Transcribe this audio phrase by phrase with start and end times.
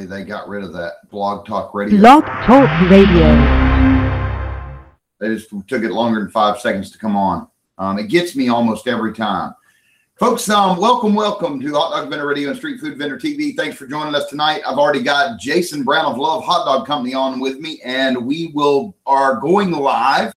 [0.00, 2.00] they got rid of that blog talk radio.
[2.00, 3.28] Blog Talk Radio.
[5.20, 7.46] They just took it longer than five seconds to come on.
[7.76, 9.54] Um, it gets me almost every time.
[10.18, 13.54] Folks, um, welcome, welcome to Hot Dog Vendor Radio and Street Food Vendor TV.
[13.54, 14.62] Thanks for joining us tonight.
[14.66, 18.50] I've already got Jason Brown of Love Hot Dog Company on with me, and we
[18.54, 20.32] will are going live.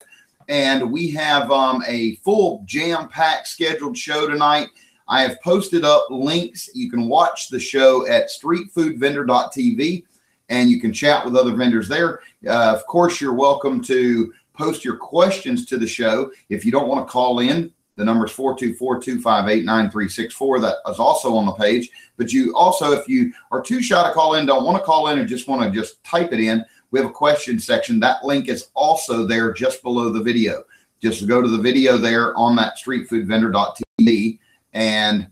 [0.50, 4.68] And we have um, a full jam-packed scheduled show tonight.
[5.08, 6.70] I have posted up links.
[6.74, 10.04] You can watch the show at streetfoodvendor.tv
[10.50, 12.22] and you can chat with other vendors there.
[12.48, 16.32] Uh, of course, you're welcome to post your questions to the show.
[16.49, 20.60] If you don't want to call in, the number is 424 258 9364.
[20.60, 21.90] That is also on the page.
[22.18, 25.08] But you also, if you are too shy to call in, don't want to call
[25.10, 27.99] in, and just want to just type it in, we have a question section.
[27.99, 30.63] That link is also there just below the video.
[31.02, 34.40] Just go to the video there on that streetfoodvendor.tv
[34.75, 35.27] and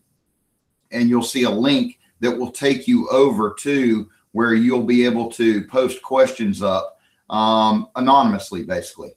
[0.91, 5.29] and you'll see a link that will take you over to where you'll be able
[5.31, 9.11] to post questions up um, anonymously, basically.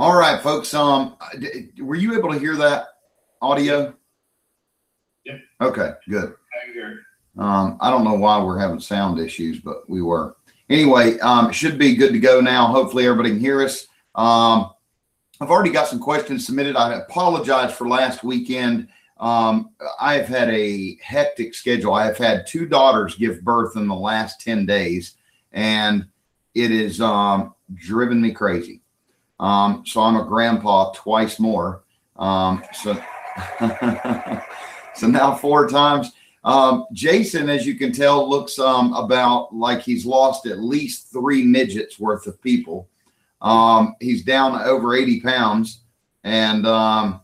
[0.00, 0.72] All right, folks.
[0.72, 1.14] Um,
[1.78, 2.86] were you able to hear that
[3.42, 3.94] audio?
[5.26, 5.40] Yep.
[5.60, 6.32] Okay, good.
[7.36, 7.64] I.
[7.64, 10.36] Um, I don't know why we're having sound issues, but we were.
[10.70, 12.68] Anyway, um, it should be good to go now.
[12.68, 13.88] Hopefully, everybody can hear us.
[14.14, 14.70] Um,
[15.38, 16.76] I've already got some questions submitted.
[16.76, 18.88] I apologize for last weekend.
[19.18, 21.92] Um, I've had a hectic schedule.
[21.92, 25.16] I have had two daughters give birth in the last 10 days,
[25.52, 26.06] and
[26.54, 28.79] it has um, driven me crazy.
[29.40, 31.82] Um, so I'm a grandpa twice more.
[32.16, 32.94] Um, so,
[34.94, 36.12] so now four times.
[36.44, 41.42] Um, Jason, as you can tell, looks um, about like he's lost at least three
[41.42, 42.88] midgets worth of people.
[43.40, 45.82] Um, he's down over 80 pounds,
[46.24, 47.22] and um,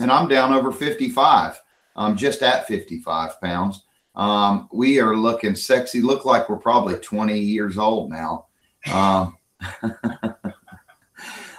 [0.00, 1.60] and I'm down over 55.
[1.96, 3.84] I'm just at 55 pounds.
[4.14, 6.00] Um, we are looking sexy.
[6.00, 8.46] Look like we're probably 20 years old now.
[8.92, 9.36] Um,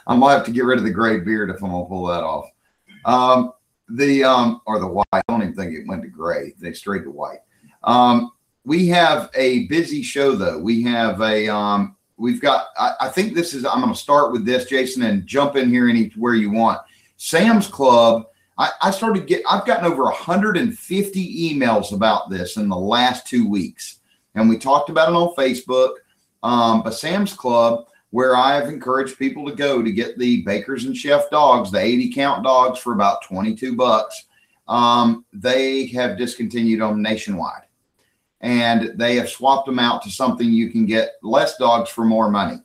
[0.10, 2.24] I might have to get rid of the gray beard if I'm gonna pull that
[2.24, 2.50] off.
[3.06, 3.54] Um,
[3.90, 5.06] the um, or the white.
[5.14, 6.54] I don't even think it went to gray.
[6.58, 7.40] They straight to white.
[7.84, 8.32] Um,
[8.66, 10.58] we have a busy show though.
[10.58, 12.68] We have a um, we've got.
[12.78, 13.66] I, I think this is.
[13.66, 16.82] I'm to start with this, Jason, and jump in here anywhere you want.
[17.18, 18.26] Sam's Club.
[18.58, 19.44] I, I started get.
[19.48, 24.00] I've gotten over 150 emails about this in the last two weeks,
[24.34, 25.94] and we talked about it on Facebook.
[26.42, 30.86] Um, but Sam's Club where I have encouraged people to go to get the Bakers
[30.86, 34.26] and Chef dogs, the 80 count dogs for about 22 bucks.
[34.68, 37.64] Um, they have discontinued them nationwide
[38.42, 42.30] and they have swapped them out to something you can get less dogs for more
[42.30, 42.60] money,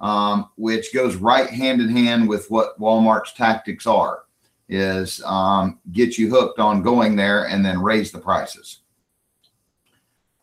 [0.00, 4.24] um, which goes right hand in hand with what Walmart's tactics are
[4.68, 8.80] is um, get you hooked on going there and then raise the prices.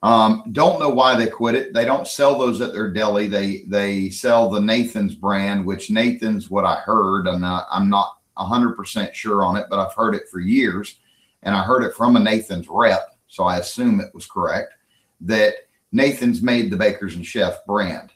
[0.06, 1.74] Um, don't know why they quit it.
[1.74, 3.26] They don't sell those at their deli.
[3.26, 8.20] They they sell the Nathan's brand, which Nathan's what I heard, and uh, I'm not
[8.38, 10.98] 100% sure on it, but I've heard it for years,
[11.42, 14.74] and I heard it from a Nathan's rep, so I assume it was correct
[15.22, 15.56] that
[15.92, 18.12] Nathan's made the Bakers and Chef brand.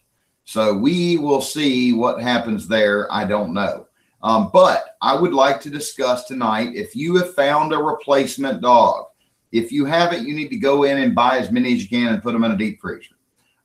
[0.46, 3.12] So we will see what happens there.
[3.12, 3.88] I don't know.
[4.22, 9.06] Um, but I would like to discuss tonight if you have found a replacement dog
[9.52, 12.14] if you haven't, you need to go in and buy as many as you can
[12.14, 13.16] and put them in a deep freezer.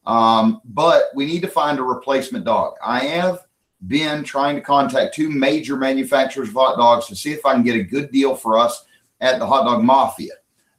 [0.06, 2.74] Um, but we need to find a replacement dog.
[2.84, 3.46] I have
[3.86, 7.62] been trying to contact two major manufacturers of hot dogs to see if I can
[7.62, 8.84] get a good deal for us
[9.20, 10.32] at the Hot Dog Mafia,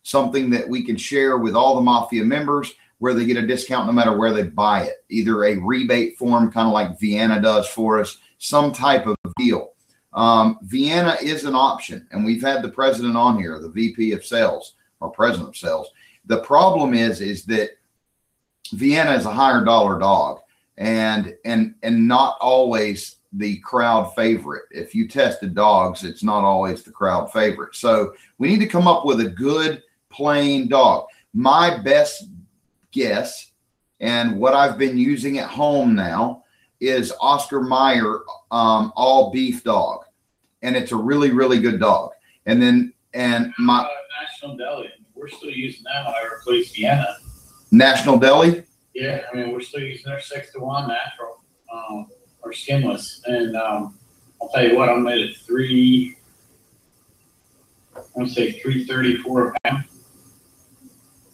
[0.03, 3.87] something that we can share with all the Mafia members where they get a discount
[3.87, 7.67] no matter where they buy it, either a rebate form, kind of like Vienna does
[7.67, 9.73] for us, some type of deal.
[10.13, 14.25] Um, Vienna is an option, and we've had the president on here, the VP of
[14.25, 14.74] sales
[15.05, 15.87] or president of sales.
[16.25, 17.72] The problem is is that
[18.73, 20.41] Vienna is a higher dollar dog
[20.78, 24.63] and and and not always the crowd favorite.
[24.72, 27.75] If you tested dogs, it's not always the crowd favorite.
[27.75, 31.05] So we need to come up with a good plain dog.
[31.34, 32.29] My best
[32.91, 33.52] guess
[33.99, 36.43] and what I've been using at home now
[36.79, 38.22] is Oscar Mayer
[38.52, 40.05] um, all beef dog,
[40.61, 42.11] and it's a really really good dog.
[42.46, 43.87] And then and my uh,
[44.22, 44.90] National Deli.
[45.25, 46.05] We're still using them.
[46.05, 47.17] I replaced Vienna.
[47.72, 48.63] National Deli.
[48.93, 51.41] Yeah, I mean we're still using their six to one natural
[51.73, 52.05] um,
[52.43, 53.97] or skinless, and um,
[54.39, 56.16] I'll tell you what, I'm at a three,
[57.97, 59.85] I want to say three thirty-four a pound.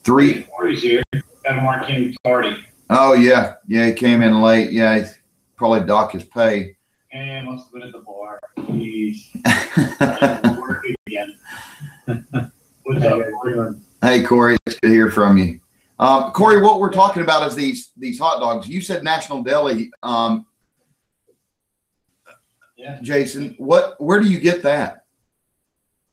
[0.06, 0.44] Three.
[0.44, 1.04] Forty's here,
[1.44, 3.88] got Mark King Tardy, Oh yeah, yeah.
[3.88, 4.72] He came in late.
[4.72, 5.12] Yeah, he
[5.58, 6.78] probably dock his pay.
[7.12, 8.40] and must have been at the bar.
[8.68, 9.28] He's
[10.58, 12.52] working again.
[12.92, 15.62] What's up, hey Corey, it's good to hear from you.
[15.98, 18.68] Um, Corey, what we're talking about is these these hot dogs.
[18.68, 19.92] You said National Deli.
[20.04, 20.46] Um,
[22.76, 23.00] Yeah.
[23.02, 23.96] Jason, what?
[24.02, 25.06] Where do you get that?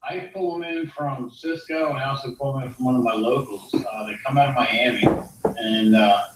[0.04, 3.02] I pull them in from Sysco and I also pull them in from one of
[3.02, 3.74] my locals.
[3.74, 5.04] Uh, they come out of Miami.
[5.58, 6.26] And uh,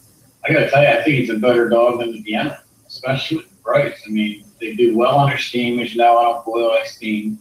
[0.44, 3.36] I got to tell you, I think it's a better dog than the Vienna, especially
[3.36, 4.02] with the price.
[4.08, 5.78] I mean, they do well under steam.
[5.78, 7.38] As you know, I don't boil like steam.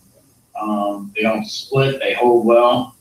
[0.59, 1.99] Um, they don't split.
[1.99, 2.95] They hold well.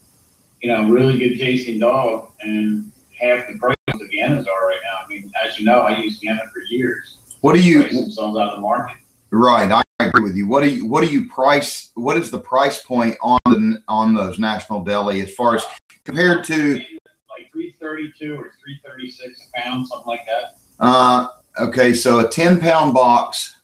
[0.62, 4.80] You know, really good tasting dog and half the price of the Viennas are right
[4.84, 4.98] now.
[5.04, 7.18] I mean, as you know, I used Vienna for years.
[7.40, 8.02] What do Price you?
[8.02, 8.98] themselves out of the market.
[9.30, 10.46] Right, I agree with you.
[10.46, 10.86] What do you?
[10.86, 11.90] What do you price?
[11.94, 15.64] What is the price point on the, on those National Deli as far as
[16.04, 16.74] compared to?
[16.74, 20.58] like three thirty-two or three thirty-six pounds, something like that.
[20.78, 21.28] Uh,
[21.60, 23.56] okay, so a ten pound box.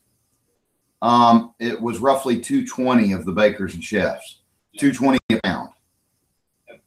[1.06, 4.40] Um, it was roughly two twenty of the bakers and chefs,
[4.76, 5.70] two twenty a pound.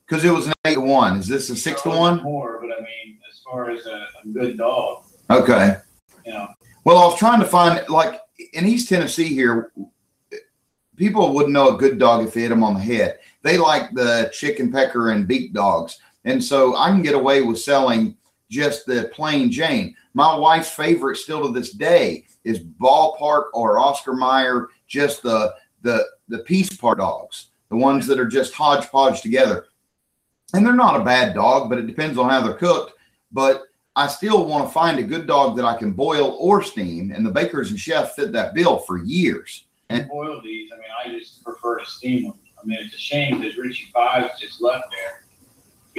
[0.05, 1.17] Because it was an eight to one.
[1.17, 2.21] Is this a six to one?
[2.21, 5.77] More, but I mean, as far as a, a good dog, Okay.
[6.25, 6.49] you know,
[6.83, 8.19] Well, I was trying to find like
[8.51, 9.71] in East Tennessee here,
[10.97, 13.19] people wouldn't know a good dog if they hit them on the head.
[13.41, 17.61] They like the chicken pecker and beak dogs, and so I can get away with
[17.61, 18.17] selling
[18.49, 19.95] just the plain Jane.
[20.13, 26.05] My wife's favorite still to this day is ballpark or Oscar Mayer, just the the
[26.27, 29.65] the piece part dogs, the ones that are just hodgepodge together.
[30.53, 32.93] And they're not a bad dog, but it depends on how they're cooked.
[33.31, 33.63] But
[33.95, 37.25] I still want to find a good dog that I can boil or steam, and
[37.25, 39.65] the bakers and chef fit that bill for years.
[39.89, 42.39] and boil these, I mean, I just prefer to steam them.
[42.61, 45.23] I mean, it's a shame because Richie Fives just left there.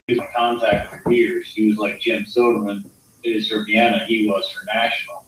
[0.07, 1.49] He was in contact for years.
[1.49, 2.91] He was like Jim Silverman
[3.23, 5.27] is for Vienna, he was for National.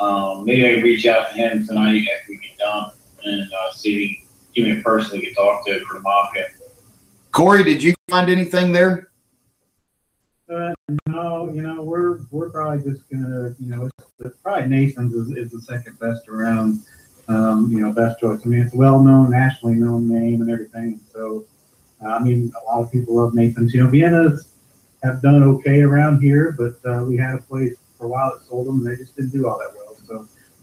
[0.00, 2.90] Um, maybe I can reach out to him tonight after we get done
[3.24, 4.24] and uh, see,
[4.54, 6.48] give me a person we can talk to for the mafia.
[7.32, 9.10] Corey, did you find anything there?
[10.52, 10.74] Uh,
[11.06, 15.36] no, you know, we're, we're probably just gonna, you know, it's, it's probably Nathan's is,
[15.36, 16.80] is the second best around.
[17.26, 18.40] Um, you know, best choice.
[18.44, 21.00] I mean, it's a well-known, nationally known name and everything.
[21.10, 21.46] So,
[22.04, 23.72] uh, I mean, a lot of people love Nathan's.
[23.72, 24.48] You know, Vienna's
[25.02, 28.46] have done okay around here, but, uh, we had a place for a while that
[28.46, 29.83] sold them and they just didn't do all that well.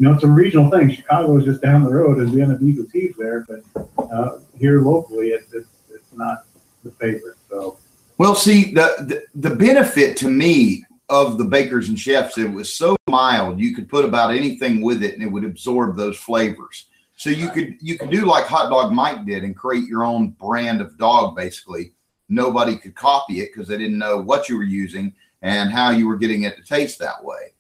[0.02, 0.90] You know, it's a regional thing.
[0.90, 4.82] Chicago is just down the road and Vienna beat the teeth there, but, uh, here
[4.82, 6.46] locally, it's, it's, it's not
[6.84, 7.38] the favorite.
[7.52, 7.78] So,
[8.18, 8.96] Well, see, the,
[9.36, 13.60] the the benefit to me of the bakers and chefs, it was so mild.
[13.60, 16.88] You could put about anything with it, and it would absorb those flavors.
[17.16, 20.30] So you could you could do like Hot Dog Mike did and create your own
[20.30, 21.36] brand of dog.
[21.36, 21.94] Basically,
[22.28, 25.14] nobody could copy it because they didn't know what you were using
[25.44, 27.54] and how you were getting it to taste that way.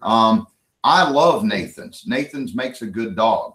[0.00, 0.46] Um,
[0.84, 2.04] I love Nathan's.
[2.06, 3.54] Nathan's makes a good dog.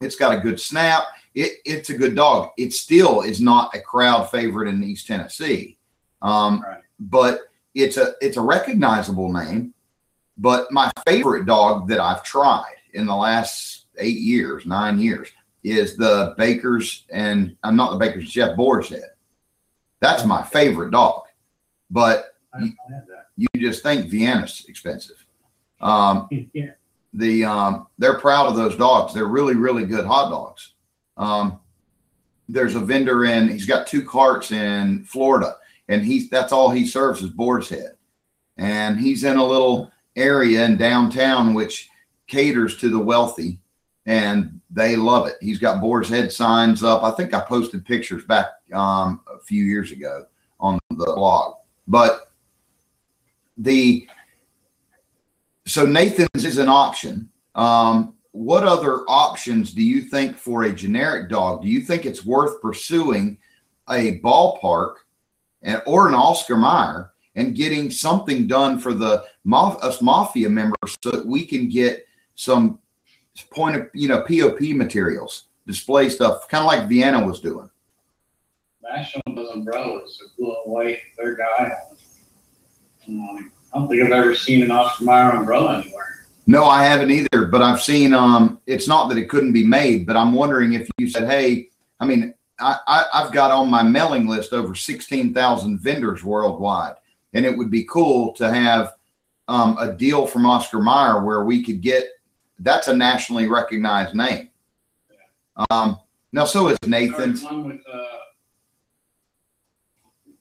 [0.00, 1.04] It's got a good snap.
[1.34, 2.50] It, it's a good dog.
[2.56, 5.78] It still is not a crowd favorite in East Tennessee,
[6.22, 6.82] um, Right.
[7.00, 7.40] but
[7.74, 9.74] it's a it's a recognizable name.
[10.36, 15.28] But my favorite dog that I've tried in the last eight years, nine years,
[15.64, 19.10] is the Baker's and I'm not the Baker's Jeff Boar's Head.
[20.00, 21.22] That's my favorite dog.
[21.90, 22.60] But I, I
[22.92, 23.26] had that.
[23.36, 25.24] you just think Vienna's expensive.
[25.80, 26.70] Um, Yeah.
[27.14, 29.14] the um, they're proud of those dogs.
[29.14, 30.74] They're really, really good hot dogs.
[31.16, 31.60] Um,
[32.48, 33.48] there's a vendor in.
[33.48, 35.56] He's got two carts in Florida,
[35.88, 37.96] and he's that's all he serves is Boar's Head,
[38.56, 41.88] and he's in a little area in downtown which
[42.26, 43.58] caters to the wealthy,
[44.06, 45.36] and they love it.
[45.40, 47.02] He's got Boar's Head signs up.
[47.02, 50.26] I think I posted pictures back um, a few years ago
[50.60, 51.54] on the blog,
[51.86, 52.32] but
[53.56, 54.08] the
[55.68, 57.28] so Nathan's is an option.
[57.54, 61.62] Um, what other options do you think for a generic dog?
[61.62, 63.38] Do you think it's worth pursuing
[63.90, 64.96] a ballpark
[65.62, 71.10] and, or an Oscar Mayer and getting something done for the us mafia members so
[71.10, 72.78] that we can get some
[73.50, 77.68] point of you know POP materials, display stuff, kind of like Vienna was doing.
[78.82, 81.72] National does umbrellas, they're blue and white, they're guy.
[83.72, 86.26] I don't think I've ever seen an Oscar Mayer umbrella anywhere.
[86.46, 90.06] No, I haven't either, but I've seen um it's not that it couldn't be made,
[90.06, 91.68] but I'm wondering if you said, hey,
[92.00, 96.94] I mean, I, I I've got on my mailing list over 16,000 vendors worldwide,
[97.34, 98.94] and it would be cool to have
[99.48, 102.04] um, a deal from Oscar Mayer where we could get
[102.60, 104.48] that's a nationally recognized name.
[105.70, 105.98] Um,
[106.32, 107.42] now, so is Nathan's.
[107.42, 108.04] With, uh,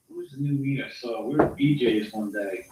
[0.07, 1.25] what was the new meat I saw?
[1.25, 2.65] We were BJ's one day,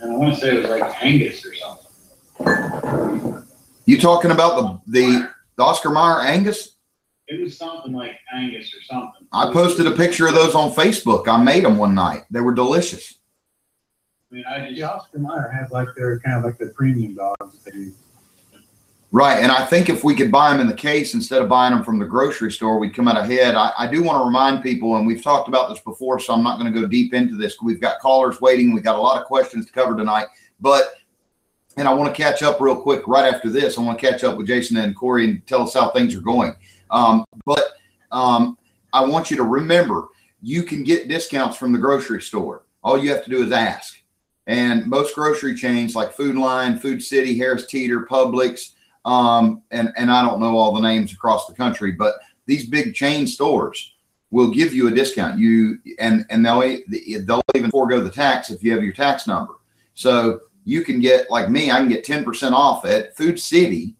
[0.00, 3.44] and I want to say it was like Angus or something.
[3.86, 6.76] You talking about the, the, the Oscar Mayer Angus?
[7.26, 9.26] It was something like Angus or something.
[9.32, 11.28] I posted a picture of those on Facebook.
[11.28, 12.24] I made them one night.
[12.30, 13.14] They were delicious.
[14.30, 17.14] I mean, I The just, Oscar Mayer has like their, kind of like the premium
[17.14, 17.58] dogs.
[17.64, 17.90] that They,
[19.10, 19.42] Right.
[19.42, 21.82] And I think if we could buy them in the case instead of buying them
[21.82, 23.54] from the grocery store, we'd come out ahead.
[23.54, 26.42] I, I do want to remind people, and we've talked about this before, so I'm
[26.42, 27.56] not going to go deep into this.
[27.62, 28.74] We've got callers waiting.
[28.74, 30.26] We've got a lot of questions to cover tonight.
[30.60, 30.92] But,
[31.78, 33.78] and I want to catch up real quick right after this.
[33.78, 36.20] I want to catch up with Jason and Corey and tell us how things are
[36.20, 36.54] going.
[36.90, 37.64] Um, but
[38.12, 38.58] um,
[38.92, 40.08] I want you to remember
[40.42, 42.64] you can get discounts from the grocery store.
[42.84, 44.02] All you have to do is ask.
[44.46, 48.72] And most grocery chains like Food Lion, Food City, Harris Teeter, Publix,
[49.08, 52.94] um, and and I don't know all the names across the country, but these big
[52.94, 53.94] chain stores
[54.30, 55.38] will give you a discount.
[55.38, 56.60] You and and they'll
[57.24, 59.54] they'll even forego the tax if you have your tax number.
[59.94, 63.94] So you can get like me, I can get ten percent off at Food City,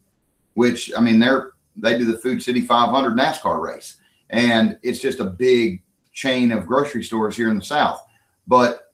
[0.53, 3.97] which I mean they're they do the Food City 500 NASCAR race,
[4.29, 8.05] and it's just a big chain of grocery stores here in the South.
[8.47, 8.93] But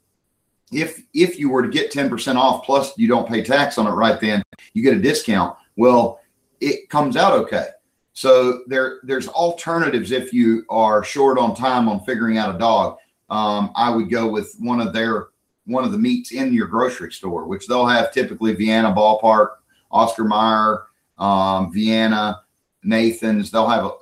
[0.70, 3.90] if if you were to get 10% off plus you don't pay tax on it
[3.90, 4.44] right then,
[4.74, 6.20] you get a discount well,
[6.60, 7.68] it comes out okay.
[8.12, 12.96] So there, there's alternatives if you are short on time on figuring out a dog.
[13.28, 15.28] Um, I would go with one of their
[15.66, 19.54] one of the meats in your grocery store, which they'll have typically Vienna Ballpark,
[19.90, 20.84] Oscar Mayer,
[21.18, 22.42] um, Vienna,
[22.82, 23.50] Nathan's.
[23.50, 23.96] They'll have uh,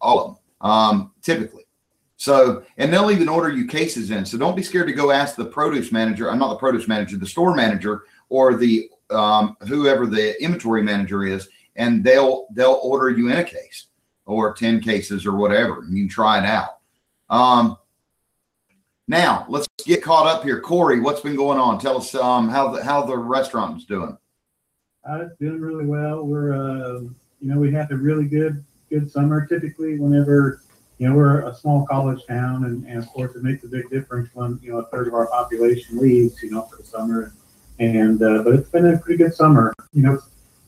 [0.00, 1.64] all of them um, typically.
[2.16, 4.24] So, and they'll even order you cases in.
[4.24, 6.30] So don't be scared to go ask the produce manager.
[6.30, 11.24] I'm not the produce manager, the store manager or the um, whoever the inventory manager
[11.24, 13.86] is, and they'll they'll order you in a case
[14.26, 16.78] or ten cases or whatever, and you try it out.
[17.28, 17.76] Um,
[19.08, 21.00] now let's get caught up here, Corey.
[21.00, 21.78] What's been going on?
[21.78, 24.16] Tell us um, how the how the restaurant is doing.
[25.08, 26.24] uh, it's doing really well.
[26.24, 29.46] We're, uh, you know, we had a really good, good summer.
[29.46, 30.62] Typically, whenever,
[30.98, 33.90] you know, we're a small college town, and, and of course, it makes a big
[33.90, 37.24] difference when you know a third of our population leaves, you know, for the summer.
[37.24, 37.32] And
[37.80, 39.74] uh, but it's been a pretty good summer.
[39.92, 40.18] You know,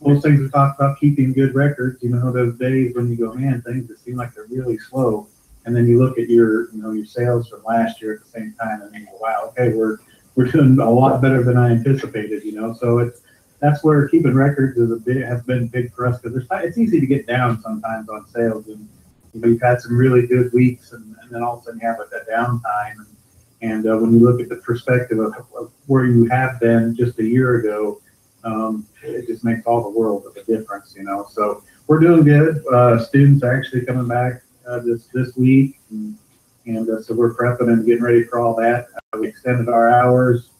[0.00, 2.02] most things we talk about keeping good records.
[2.02, 5.28] You know, those days when you go, man, things that seem like they're really slow,
[5.64, 8.30] and then you look at your, you know, your sales from last year at the
[8.30, 9.98] same time, and you go, wow, okay, we're
[10.34, 12.44] we're doing a lot better than I anticipated.
[12.44, 13.22] You know, so it's
[13.60, 17.00] that's where keeping records is a bit has been big for us because it's easy
[17.00, 18.88] to get down sometimes on sales, and
[19.32, 21.80] you know, you've had some really good weeks, and, and then all of a sudden
[21.80, 22.96] you have that downtime.
[22.98, 23.15] And,
[23.62, 27.18] and uh, when you look at the perspective of, of, where you have been just
[27.18, 28.00] a year ago,
[28.44, 31.26] um, it just makes all the world of a difference, you know.
[31.30, 32.64] So we're doing good.
[32.66, 36.18] Uh, students are actually coming back uh, this this week, and,
[36.66, 38.88] and uh, so we're prepping and getting ready for all that.
[38.94, 40.50] Uh, we extended our hours.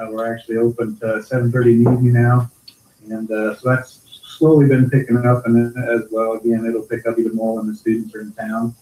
[0.00, 2.50] Uh, we're actually open to 7:30 in the evening now,
[3.10, 7.34] and so that's slowly been picking up, and as well, again, it'll pick up even
[7.34, 8.74] more when the students are in town.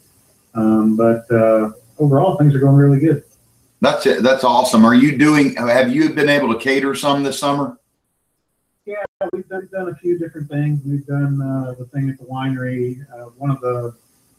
[0.54, 1.25] Um, but
[1.99, 3.25] overall, things are going really good.
[3.80, 4.22] That's it.
[4.22, 4.84] That's awesome.
[4.84, 5.56] Are you doing?
[5.56, 7.78] Have you been able to cater some this summer?
[8.84, 8.96] Yeah,
[9.32, 10.80] we've done, done a few different things.
[10.84, 13.06] We've done uh, the thing at the winery.
[13.12, 13.94] Uh, one of the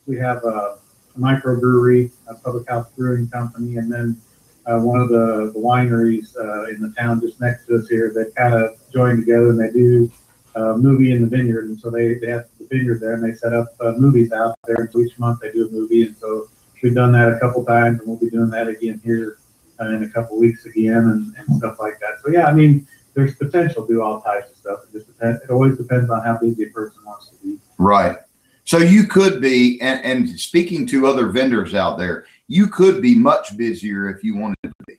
[0.06, 0.78] we have a,
[1.16, 4.22] a microbrewery, a public house brewing company, and then
[4.66, 8.12] uh, one of the, the wineries uh, in the town just next to us here.
[8.14, 10.12] They kind of join together and they do
[10.56, 13.36] a movie in the vineyard, and so they, they have the vineyard there and they
[13.36, 14.76] set up uh, movies out there.
[14.78, 16.50] And so each month they do a movie, and so
[16.82, 19.38] we've done that a couple times, and we'll be doing that again here
[19.80, 22.20] uh, in a couple weeks again, and, and stuff like that.
[22.24, 24.80] So yeah, I mean, there's potential to do all types of stuff.
[24.86, 25.42] It just depends.
[25.44, 27.60] It always depends on how busy a person wants to be.
[27.78, 28.18] Right.
[28.64, 33.16] So you could be, and, and speaking to other vendors out there, you could be
[33.16, 34.98] much busier if you wanted to be.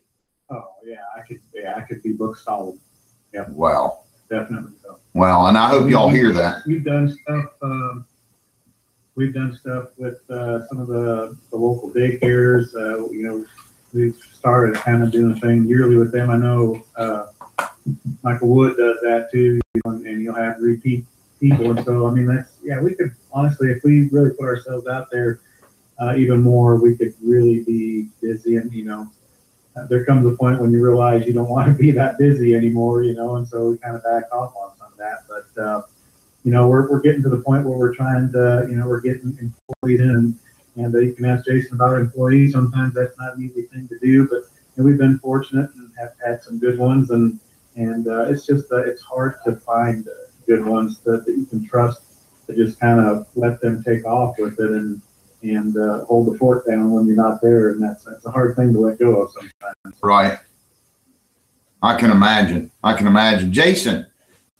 [0.50, 1.40] Oh yeah, I could.
[1.54, 2.78] Yeah, I could be book solid.
[3.32, 3.48] Yeah.
[3.48, 4.00] Wow.
[4.28, 4.98] Definitely so.
[5.14, 6.62] Well, and I hope y'all hear that.
[6.66, 7.44] We've done stuff.
[7.60, 8.06] Um,
[9.14, 12.74] we've done stuff with uh, some of the, the local daycares.
[12.74, 13.44] Uh, you know,
[13.92, 16.30] we've started kind of doing a thing yearly with them.
[16.30, 17.26] I know uh,
[18.22, 21.04] Michael Wood does that too, and, and you'll have repeat
[21.40, 21.70] people.
[21.70, 25.10] And so, I mean, that's yeah, we could honestly, if we really put ourselves out
[25.10, 25.40] there
[26.00, 28.56] uh, even more, we could really be busy.
[28.56, 29.10] And you know,
[29.76, 32.54] uh, there comes a point when you realize you don't want to be that busy
[32.54, 33.02] anymore.
[33.02, 35.82] You know, and so we kind of back off on some of that, but uh,
[36.44, 39.00] you know, we're, we're getting to the point where we're trying to, you know, we're
[39.00, 40.38] getting employees in and,
[40.76, 42.52] and you can ask Jason about employees.
[42.52, 44.42] Sometimes that's not an easy thing to do, but
[44.76, 47.10] know, we've been fortunate and have had some good ones.
[47.10, 47.38] And,
[47.76, 50.06] and uh, it's just, uh, it's hard to find
[50.46, 52.02] good ones that, that you can trust
[52.46, 55.00] to just kind of let them take off with it and,
[55.42, 57.70] and, uh, hold the fort down when you're not there.
[57.70, 60.00] And that's, that's a hard thing to let go of sometimes.
[60.02, 60.38] Right.
[61.82, 62.70] I can imagine.
[62.82, 63.52] I can imagine.
[63.52, 64.06] Jason,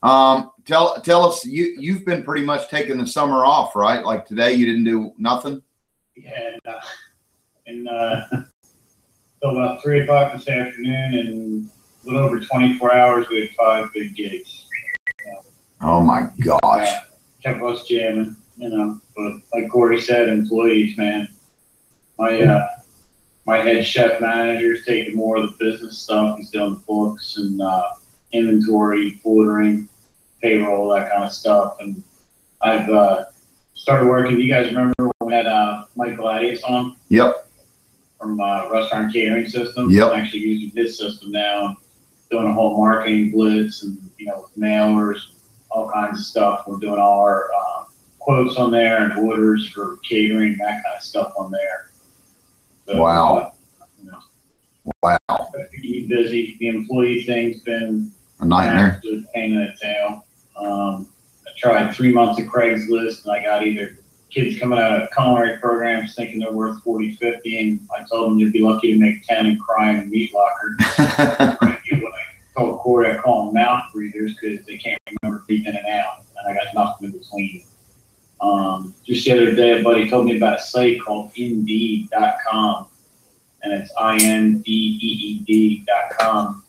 [0.03, 4.05] um, tell tell us you you've been pretty much taking the summer off, right?
[4.05, 5.63] Like today, you didn't do nothing.
[6.17, 6.57] Yeah,
[7.67, 8.25] and, uh, uh,
[9.41, 11.71] till about three o'clock this afternoon, and
[12.03, 14.67] a little over 24 hours, we had five big gigs.
[15.81, 16.61] Oh my gosh.
[16.63, 17.01] Uh,
[17.43, 19.01] kept us jamming, you know.
[19.17, 21.29] But like Corey said, employees, man.
[22.19, 22.69] My uh,
[23.47, 26.39] my head chef manager's taking more of the business stuff.
[26.39, 27.95] He's doing the books and uh,
[28.33, 29.89] inventory, ordering,
[30.47, 31.77] payroll, that kind of stuff.
[31.81, 32.03] And
[32.61, 33.27] I've uh,
[33.75, 34.39] started working.
[34.41, 37.49] You guys remember when we had uh, Mike Gladius on Yep.
[38.19, 39.91] from uh, Restaurant Catering System?
[39.91, 40.11] Yep.
[40.13, 41.77] I'm actually using his system now,
[42.31, 45.19] doing a whole marketing blitz and you know mailers,
[45.71, 46.65] all kinds of stuff.
[46.67, 47.85] We're doing all our uh,
[48.19, 51.91] quotes on there and orders for catering, that kind of stuff on there.
[52.87, 53.37] So, Wow.
[53.37, 53.51] uh,
[54.03, 54.19] you know,
[55.03, 55.51] Wow.
[55.81, 56.57] keep busy.
[56.61, 59.01] The employee thing's been A nightmare.
[59.35, 60.25] pain in the tail.
[60.57, 61.09] Um,
[61.47, 63.99] I tried three months of Craigslist and I got either
[64.33, 68.39] kids coming out of culinary programs thinking they're worth 40, 50, and I told them
[68.39, 70.77] you'd be lucky to make 10 and cry in a meat locker.
[70.81, 71.79] I
[72.57, 76.25] told Corey I call them mouth breathers because they can't remember breathing in and out,
[76.37, 77.65] and I got nothing in between.
[78.41, 82.89] Um, just the other day, a buddy told me about a site called Indeed.com,
[83.63, 86.65] and it's I-N-D-E-E-D dot com.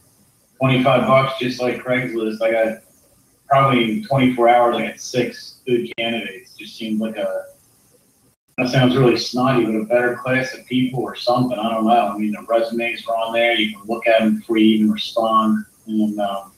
[0.59, 2.41] Twenty-five bucks, just like Craigslist.
[2.41, 2.82] I got
[3.53, 4.75] probably in 24 hours.
[4.77, 6.55] I got six good candidates.
[6.55, 7.45] Just seemed like a
[8.57, 11.57] that sounds really snotty, but a better class of people or something.
[11.57, 12.07] I don't know.
[12.07, 13.53] I mean, the resumes are on there.
[13.53, 15.65] You can look at them before you even respond.
[15.87, 16.51] And um,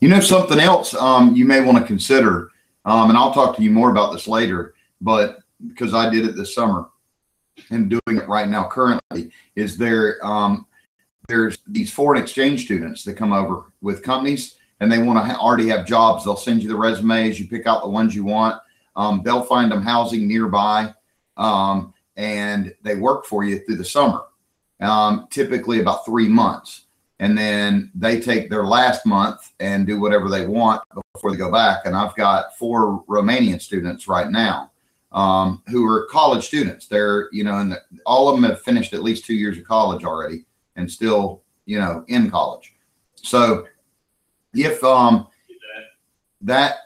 [0.00, 2.50] You know something else um, you may want to consider,
[2.84, 4.74] um, and I'll talk to you more about this later.
[5.00, 5.38] But
[5.68, 6.88] because I did it this summer
[7.70, 10.66] and doing it right now currently, is there um,
[11.28, 15.68] there's these foreign exchange students that come over with companies and they want to already
[15.68, 16.24] have jobs.
[16.24, 17.38] They'll send you the resumes.
[17.38, 18.60] You pick out the ones you want.
[18.96, 20.92] Um, they'll find them housing nearby,
[21.36, 24.22] um, and they work for you through the summer,
[24.80, 26.82] um, typically about three months
[27.20, 30.82] and then they take their last month and do whatever they want
[31.14, 31.84] before they go back.
[31.84, 34.70] And I've got four Romanian students right now
[35.12, 36.86] um, who are college students.
[36.86, 40.02] They're, you know, and all of them have finished at least two years of college
[40.02, 42.72] already and still, you know, in college.
[43.16, 43.66] So
[44.54, 45.28] if um,
[46.42, 46.76] that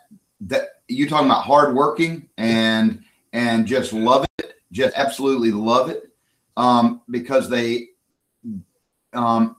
[0.42, 6.10] that you talking about hard working and and just love it, just absolutely love it,
[6.56, 7.88] um, because they
[9.12, 9.56] um,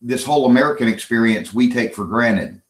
[0.00, 2.60] this whole American experience we take for granted.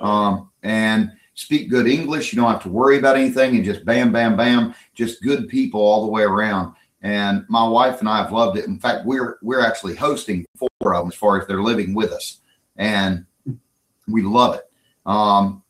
[0.00, 2.32] Um, and speak good English.
[2.32, 5.80] You don't have to worry about anything and just bam, bam, bam, just good people
[5.80, 6.74] all the way around.
[7.02, 8.66] And my wife and I have loved it.
[8.66, 12.12] In fact, we're we're actually hosting four of them as far as they're living with
[12.12, 12.40] us,
[12.76, 13.26] and
[14.08, 14.70] we love it.
[15.06, 15.62] Um,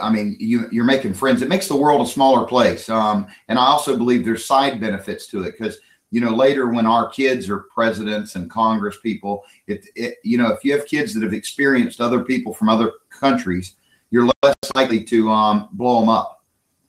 [0.00, 1.42] I mean, you you're making friends.
[1.42, 2.88] It makes the world a smaller place.
[2.88, 5.78] Um, and I also believe there's side benefits to it because
[6.10, 10.52] you know later when our kids are presidents and Congress people, it, it you know
[10.52, 13.76] if you have kids that have experienced other people from other countries,
[14.10, 16.44] you're less likely to um, blow them up.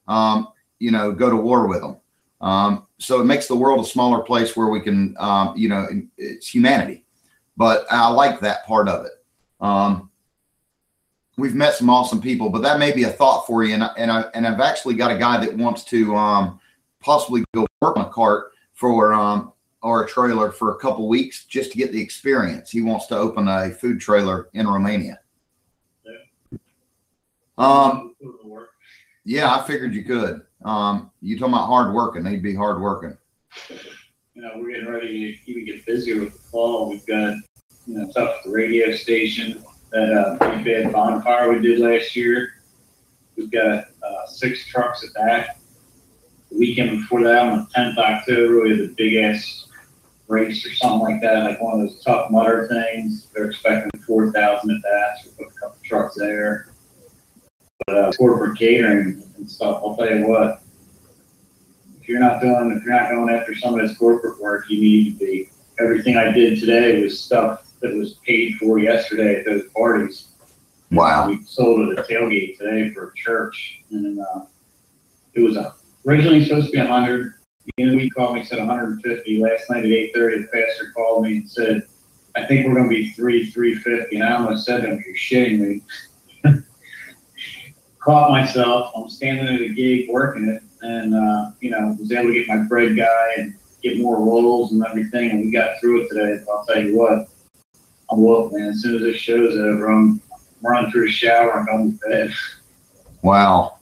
[0.07, 1.97] Um, you know, go to war with them.
[2.41, 5.87] Um, so it makes the world a smaller place where we can, um, you know,
[6.17, 7.03] it's humanity.
[7.57, 9.11] But I like that part of it.
[11.39, 13.73] We've met some awesome people, but that may be a thought for you.
[13.73, 16.59] And I, and I and I've actually got a guy that wants to um,
[16.99, 21.45] possibly go work on a cart for um, or a trailer for a couple weeks
[21.45, 22.69] just to get the experience.
[22.69, 25.19] He wants to open a food trailer in Romania.
[27.57, 28.15] Um,
[29.25, 30.41] yeah, I figured you could.
[30.63, 32.23] Um, you talking about hard working?
[32.23, 33.17] They'd be hard working.
[33.69, 36.89] you know, we're getting ready to even get busier with the fall.
[36.89, 37.35] We've got,
[37.85, 42.15] you know, stuff at the radio station, that uh, big bad bonfire we did last
[42.15, 42.53] year.
[43.35, 45.57] We've got uh, six trucks at that.
[46.51, 49.67] The weekend before that, on the tenth of October, we had the big ass
[50.27, 53.27] race or something like that, like one of those tough mudder things.
[53.33, 56.73] They're expecting four thousand at that, so we put a couple trucks there.
[57.85, 60.61] But uh, corporate catering and stuff, I'll tell you what,
[62.01, 64.81] if you're not doing, if you're not going after some of this corporate work, you
[64.81, 65.49] need to be.
[65.79, 70.29] Everything I did today was stuff that was paid for yesterday at those parties.
[70.91, 71.29] Wow.
[71.29, 74.45] We sold at a tailgate today for a church, and uh,
[75.33, 75.57] it was
[76.05, 77.33] originally supposed to be a hundred.
[77.65, 79.39] The end of the week called me, said hundred and fifty.
[79.39, 81.83] Last night at eight thirty, the pastor called me and said,
[82.35, 84.15] I think we're gonna be three, three fifty.
[84.15, 85.81] And I almost said to him, you're shitting me.
[87.99, 88.91] caught myself.
[88.95, 92.47] I'm standing at a gig working it, and uh, you know was able to get
[92.47, 96.43] my bread guy and get more rolls and everything, and we got through it today.
[96.51, 97.29] I'll tell you what,
[98.11, 98.69] I'm man.
[98.69, 100.21] As soon as this show's over, I'm
[100.61, 102.33] running through the shower and going to bed.
[103.21, 103.79] Wow.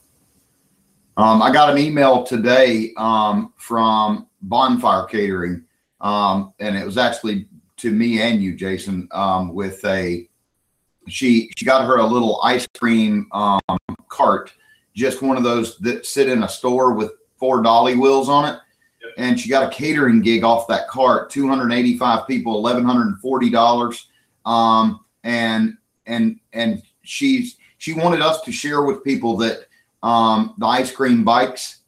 [1.16, 5.64] Um, I got an email today um, from Bonfire Catering,
[6.00, 10.28] um, and it was actually to me and you, Jason, um, with a
[11.08, 13.60] she she got her a little ice cream um,
[14.08, 14.52] cart,
[14.94, 18.58] just one of those that sit in a store with four dolly wheels on it.
[19.02, 19.12] Yep.
[19.16, 24.04] And she got a catering gig off that cart, 285 people, $1,140.
[24.48, 29.66] Um, and, and, and she's, she wanted us to share with people that,
[30.02, 31.80] um, the ice cream bikes,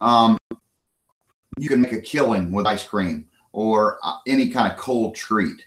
[0.00, 0.38] um,
[1.58, 5.64] you can make a killing with ice cream or uh, any kind of cold treat.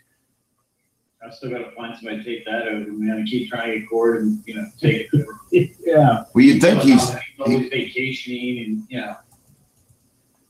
[1.26, 3.24] I still got to find somebody to take that over, man.
[3.24, 5.40] I keep trying to get Cord and you know take it over.
[5.86, 9.16] Yeah, Well, you'd think he's, always vacationing and you know.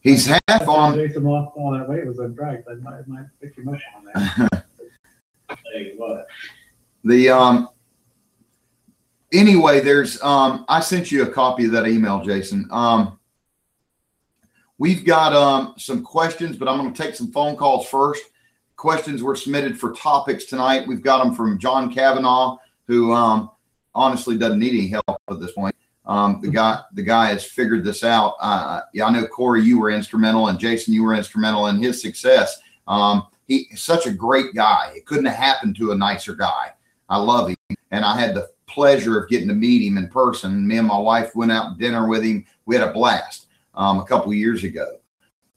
[0.02, 3.08] he's half on, Chase them off all that way, it was a drag, that might,
[3.08, 4.66] might pick you up on that.
[7.04, 7.70] The um
[9.34, 12.68] anyway, there's um I sent you a copy of that email, Jason.
[12.72, 13.20] Um
[14.78, 18.24] we've got um some questions, but I'm going to take some phone calls first.
[18.76, 20.88] Questions were submitted for topics tonight.
[20.88, 23.52] We've got them from John Kavanaugh, who um
[23.94, 25.76] honestly doesn't need any help at this point.
[26.08, 28.36] Um, the guy, the guy has figured this out.
[28.40, 32.02] Uh, yeah, I know Corey, you were instrumental, and Jason, you were instrumental in his
[32.02, 32.60] success.
[32.88, 34.94] Um, he's such a great guy.
[34.96, 36.74] It couldn't have happened to a nicer guy.
[37.10, 37.58] I love him,
[37.92, 40.68] and I had the pleasure of getting to meet him in person.
[40.68, 42.46] Me and my wife went out to dinner with him.
[42.66, 44.98] We had a blast um, a couple of years ago.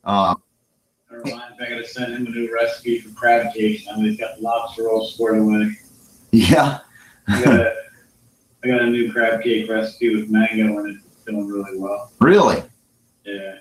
[0.05, 0.43] Um,
[1.11, 3.87] Never mind, I got to send him a new recipe for crab cakes.
[3.91, 5.73] I mean, he's got lobster rolls squared away.
[6.33, 6.81] yeah,
[7.27, 7.75] I got a,
[8.63, 10.97] I got a new crab cake recipe with mango in it.
[11.11, 12.13] It's doing really well.
[12.21, 12.63] really.
[13.25, 13.57] Yeah.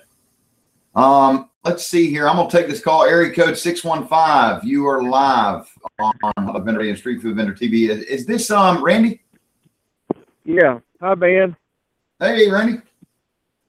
[0.98, 2.28] Um, let's see here.
[2.28, 3.04] I'm gonna take this call.
[3.04, 4.64] Area code six one five.
[4.64, 6.12] You are live on
[6.52, 7.88] the Vendor and Street Food Vendor TV.
[7.88, 9.20] Is, is this um Randy?
[10.44, 10.80] Yeah.
[11.00, 11.54] Hi, Ben.
[12.18, 12.80] Hey, Randy.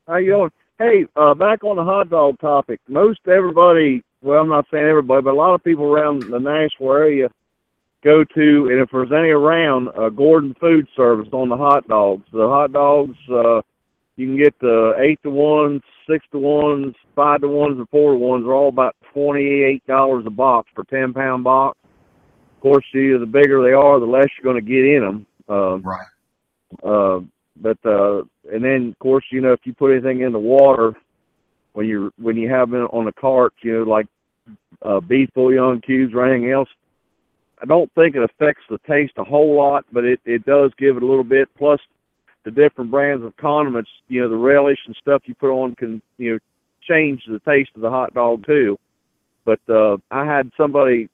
[0.08, 0.52] How you doing?
[0.80, 2.80] Hey, uh, back on the hot dog topic.
[2.88, 6.94] Most everybody, well, I'm not saying everybody, but a lot of people around the Nashville
[6.94, 7.30] area
[8.04, 12.26] go to, and if there's any around, uh, Gordon Food Service on the hot dogs.
[12.32, 13.62] The hot dogs, uh,
[14.20, 18.12] you can get the eight to ones, six to ones, five to ones, and four
[18.12, 18.46] to ones.
[18.46, 21.78] Are all about twenty-eight dollars a box for ten pound box.
[22.58, 25.26] Of course, the the bigger they are, the less you're going to get in them.
[25.48, 26.08] Um, Right.
[26.84, 27.22] uh,
[27.62, 30.94] but uh, and then of course you know if you put anything in the water
[31.74, 34.08] when you when you have it on the cart, you know like
[34.82, 36.70] uh, beef bouillon cubes or anything else.
[37.62, 40.98] I don't think it affects the taste a whole lot, but it it does give
[40.98, 41.48] it a little bit.
[41.58, 41.80] Plus
[42.46, 46.02] the different brands of condiments, you know the relish and stuff you put on can
[46.18, 46.40] you know
[46.82, 48.78] change the taste of the hot dog too.
[49.46, 51.10] But uh, I had somebody.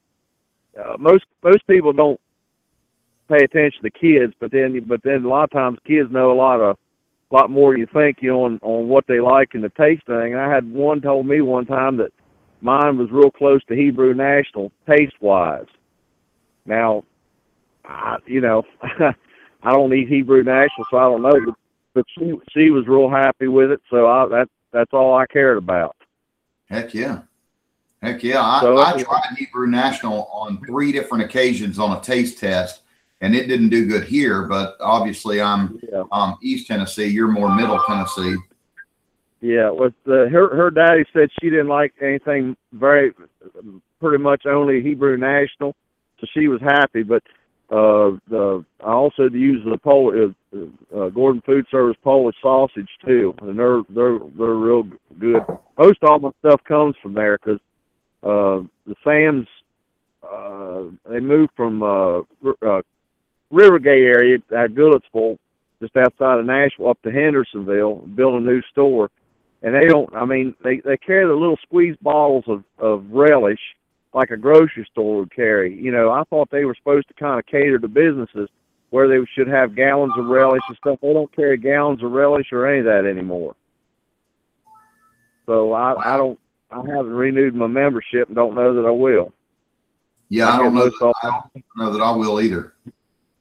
[0.78, 2.20] Uh, most most people don't
[3.30, 6.34] pay attention to kids, but then but then a lot of times kids know a
[6.36, 6.78] lot of
[7.32, 9.70] a lot more than you think, you know, on, on what they like and the
[9.70, 10.34] taste thing.
[10.34, 12.12] And I had one told me one time that
[12.62, 15.66] mine was real close to Hebrew National taste wise.
[16.66, 17.04] Now,
[17.84, 18.64] I, you know,
[19.66, 21.46] I don't eat Hebrew National, so I don't know.
[21.46, 21.56] But,
[21.94, 25.58] but she she was real happy with it, so I that that's all I cared
[25.58, 25.96] about.
[26.70, 27.22] Heck yeah.
[28.02, 28.42] Heck yeah.
[28.42, 32.82] I, So- I tried Hebrew National on three different occasions on a taste test,
[33.22, 34.44] and it didn't do good here.
[34.44, 36.04] But obviously, I'm Yeah.
[36.12, 37.08] um, East Tennessee.
[37.08, 38.36] You're more Middle Tennessee.
[39.42, 43.14] Yeah, with the her her daddy said she didn't like anything very
[44.00, 45.76] pretty much only Hebrew National,
[46.20, 47.04] so she was happy.
[47.04, 47.24] But
[47.70, 50.58] uh the I also use the Pol uh,
[50.98, 54.84] uh, Gordon Food Service Polish sausage too, and they're they're they're real
[55.20, 55.44] good.
[55.78, 57.60] Most all my stuff comes from there because
[58.24, 59.48] uh the Sam's
[60.24, 62.82] uh they moved from uh, uh
[63.52, 65.38] Rivergate area at Goodlettsville
[65.82, 69.10] just outside of Nashville up to Hendersonville, build a new store
[69.66, 73.60] and they don't i mean they they carry the little squeeze bottles of of relish
[74.16, 77.38] like a grocery store would carry you know i thought they were supposed to kind
[77.38, 78.50] of cater to businesses
[78.90, 82.48] where they should have gallons of relish and stuff they don't carry gallons of relish
[82.54, 83.54] or any of that anymore
[85.46, 86.40] so i i don't
[86.72, 89.32] i haven't renewed my membership and don't know that i will
[90.30, 90.92] Yeah, I I don't know.
[91.02, 92.74] all- I don't know that I will either.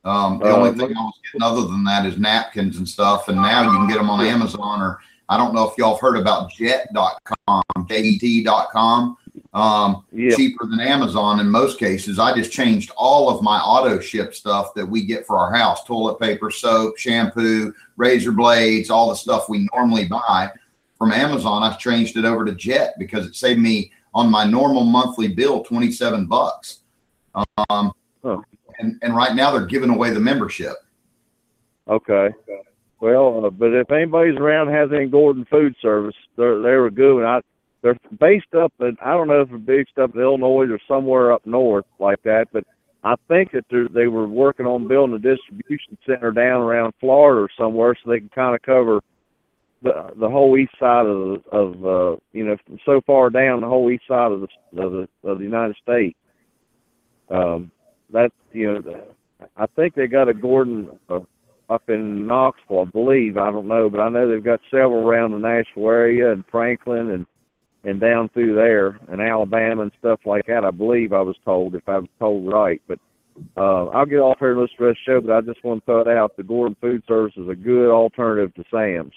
[0.04, 3.28] Um, the Uh, only thing I was getting other than that is napkins and stuff,
[3.28, 4.98] and now you can get them on Amazon or
[5.30, 9.16] I don't know if y'all have heard about Jet.com, J-E-T.com.
[9.54, 10.34] um, Yeah.
[10.34, 12.18] cheaper than Amazon in most cases.
[12.18, 15.84] I just changed all of my auto ship stuff that we get for our house
[15.84, 20.50] toilet paper, soap, shampoo, razor blades, all the stuff we normally buy
[20.98, 21.62] from Amazon.
[21.62, 25.62] I've changed it over to Jet because it saved me on my normal monthly bill
[25.64, 26.80] 27 bucks.
[27.68, 27.92] Um,
[28.24, 28.42] Oh.
[28.78, 30.74] and, and right now they're giving away the membership.
[31.88, 32.30] Okay.
[33.00, 37.16] Well, uh, but if anybody's around has any Gordon Food Service, they're they're a good
[37.16, 37.24] one.
[37.24, 37.40] I
[37.84, 41.32] they're based up in I don't know if they're based up in Illinois or somewhere
[41.32, 42.64] up north like that, but
[43.04, 47.50] I think that they were working on building a distribution center down around Florida or
[47.58, 49.00] somewhere, so they can kind of cover
[49.82, 53.90] the the whole east side of of uh, you know so far down the whole
[53.90, 56.16] east side of the of the of the United States.
[57.28, 57.70] Um,
[58.14, 59.04] that you know,
[59.58, 60.88] I think they got a Gordon.
[61.08, 61.20] Uh,
[61.70, 63.38] up in Knoxville, I believe.
[63.38, 67.10] I don't know, but I know they've got several around the Nashville area and Franklin
[67.10, 67.26] and
[67.84, 70.64] and down through there and Alabama and stuff like that.
[70.64, 72.80] I believe I was told, if I was told right.
[72.88, 72.98] But
[73.56, 75.20] uh, I'll get off here and listen to the show.
[75.20, 77.90] But I just want to throw it out: the Gordon Food Service is a good
[77.90, 79.14] alternative to Sam's.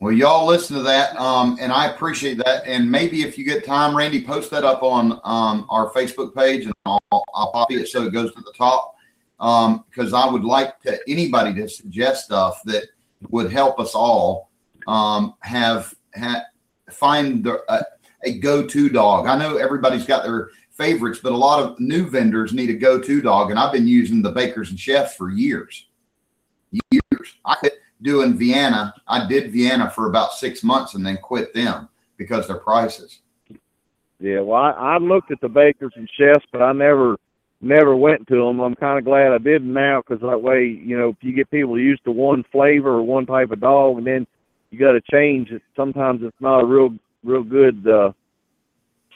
[0.00, 2.66] Well, y'all listen to that, um, and I appreciate that.
[2.66, 6.64] And maybe if you get time, Randy, post that up on um, our Facebook page,
[6.64, 8.96] and I'll, I'll copy it so it goes to the top.
[9.38, 12.84] Because I would like to anybody to suggest stuff that
[13.30, 14.50] would help us all
[14.86, 16.42] um, have ha,
[16.92, 17.62] find the,
[18.24, 19.26] a go-to dog.
[19.26, 23.20] I know everybody's got their favorites, but a lot of new vendors need a go-to
[23.20, 25.86] dog, and I've been using the Bakers and Chefs for years.
[26.90, 27.34] Years.
[27.44, 28.94] I could doing Vienna.
[29.06, 33.20] I did Vienna for about six months and then quit them because their prices.
[34.18, 37.16] Yeah, well, I, I looked at the bakers and chefs, but I never
[37.60, 38.60] never went to them.
[38.60, 41.50] I'm kind of glad I didn't now because that way, you know, if you get
[41.50, 44.26] people used to one flavor or one type of dog, and then
[44.72, 45.62] you got to change it.
[45.76, 47.86] Sometimes it's not a real real good.
[47.86, 48.12] uh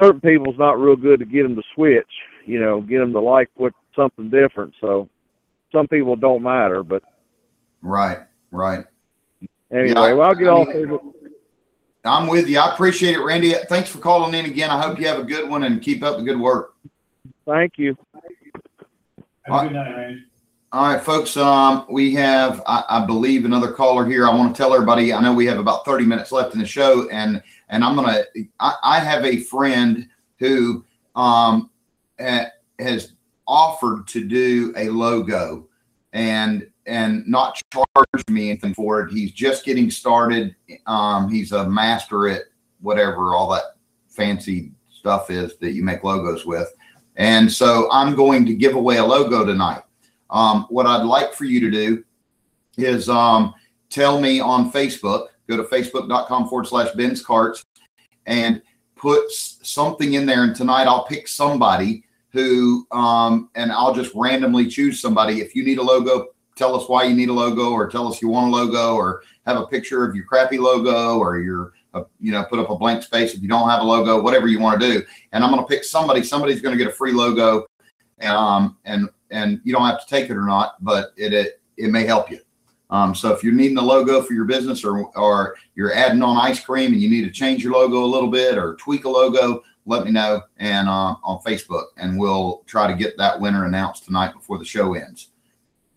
[0.01, 2.07] Certain people's not real good to get them to switch.
[2.45, 4.75] You know, get them to like what something different.
[4.81, 5.09] So
[5.73, 7.03] some people don't matter, but
[7.83, 8.19] Right,
[8.51, 8.85] right.
[9.73, 10.69] anyway, Yeah, I, well, I'll get I off.
[10.69, 10.99] Mean,
[12.05, 12.59] I'm with you.
[12.59, 13.55] I appreciate it, Randy.
[13.69, 14.71] Thanks for calling in again.
[14.71, 16.75] I hope you have a good one and keep up the good work.
[17.47, 17.97] Thank you.
[19.45, 20.25] Have a good night, Randy.
[20.73, 21.37] All right, folks.
[21.37, 24.27] Um, we have, I, I believe, another caller here.
[24.27, 25.13] I want to tell everybody.
[25.13, 28.25] I know we have about 30 minutes left in the show, and and I'm gonna.
[28.59, 31.71] I, I have a friend who um
[32.21, 32.51] ha-
[32.81, 33.13] has
[33.47, 35.69] offered to do a logo,
[36.13, 39.13] and and not charge me anything for it.
[39.13, 40.57] He's just getting started.
[40.87, 42.43] Um, he's a master at
[42.81, 43.77] whatever all that
[44.09, 46.75] fancy stuff is that you make logos with.
[47.17, 49.83] And so I'm going to give away a logo tonight.
[50.31, 52.05] Um, what I'd like for you to do
[52.77, 53.55] is um,
[53.91, 57.65] tell me on Facebook, go to facebook.com forward slash Ben's Carts
[58.27, 58.61] and
[58.97, 60.45] put something in there.
[60.45, 65.41] And tonight I'll pick somebody who, um, and I'll just randomly choose somebody.
[65.41, 68.21] If you need a logo, tell us why you need a logo or tell us
[68.21, 72.03] you want a logo or have a picture of your crappy logo or your, uh,
[72.21, 74.59] you know, put up a blank space if you don't have a logo, whatever you
[74.59, 75.03] want to do.
[75.33, 77.67] And I'm going to pick somebody, somebody's going to get a free logo.
[78.23, 81.91] Um, and, and you don't have to take it or not, but it, it, it
[81.91, 82.41] may help you.
[82.91, 86.37] Um, so if you're needing a logo for your business or, or you're adding on
[86.37, 89.09] ice cream and you need to change your logo a little bit or tweak a
[89.09, 93.65] logo, let me know and uh, on Facebook and we'll try to get that winner
[93.65, 95.31] announced tonight before the show ends.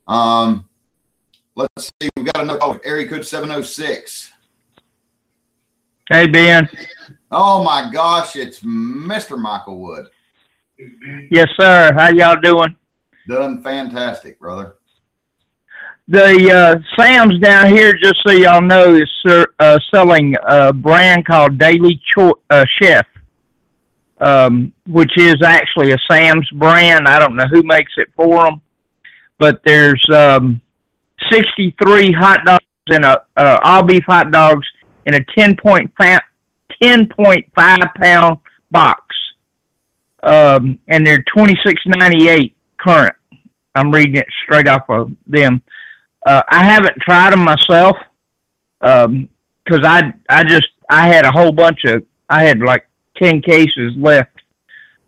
[0.07, 0.67] Um,
[1.55, 4.31] let's see, we've got another call, area code 706.
[6.09, 6.67] Hey, Ben.
[7.29, 9.37] Oh my gosh, it's Mr.
[9.37, 10.07] Michael Wood.
[11.29, 11.93] Yes, sir.
[11.93, 12.75] How y'all doing?
[13.29, 14.77] Done fantastic, brother.
[16.07, 21.59] The uh, Sam's down here, just so y'all know, is uh, selling a brand called
[21.59, 23.05] Daily Cho- uh, Chef,
[24.19, 27.07] um, which is actually a Sam's brand.
[27.07, 28.61] I don't know who makes it for them,
[29.37, 30.59] but there's um,
[31.31, 34.65] 63 hot dogs and a uh, all beef hot dogs
[35.05, 36.19] in a 10.5
[36.81, 38.39] 10.5 pound
[38.71, 39.03] box,
[40.23, 43.15] um, and they're 26.98 current.
[43.79, 45.61] I'm reading it straight off of them.
[46.25, 47.95] Uh, I haven't tried them myself
[48.79, 52.87] because I I just I had a whole bunch of I had like
[53.17, 54.37] ten cases left,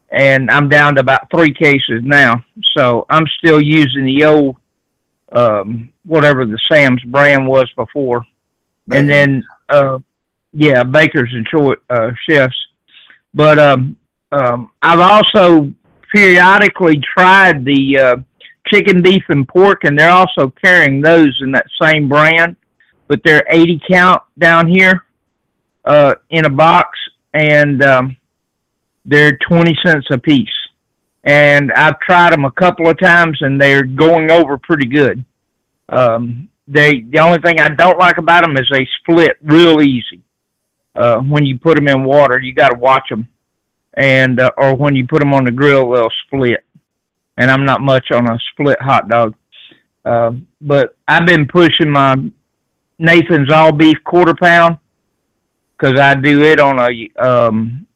[0.10, 2.43] and I'm down to about three cases now.
[2.75, 4.55] So I'm still using the old
[5.34, 8.25] um, whatever the Sam's brand was before,
[8.91, 9.99] and then uh,
[10.53, 12.55] yeah, bakers and cho- uh, chefs.
[13.34, 13.97] But um,
[14.31, 15.73] um, I've also
[16.13, 18.15] periodically tried the uh,
[18.67, 22.56] chicken, beef, and pork, and they're also carrying those in that same brand,
[23.08, 25.06] but they're 80 count down here
[25.86, 26.97] uh, in a box,
[27.34, 28.17] and um,
[29.06, 30.50] they're 20 cents a piece.
[31.24, 35.24] And I've tried them a couple of times and they're going over pretty good.
[35.89, 40.21] Um, they, the only thing I don't like about them is they split real easy.
[40.95, 43.28] Uh, when you put them in water, you got to watch them.
[43.93, 46.63] And, uh, or when you put them on the grill, they'll split.
[47.38, 49.36] And I'm not much on a split hot dog.
[50.04, 52.15] Uh, but I've been pushing my
[53.00, 54.78] Nathan's all beef quarter pound
[55.78, 57.88] because I do it on a um,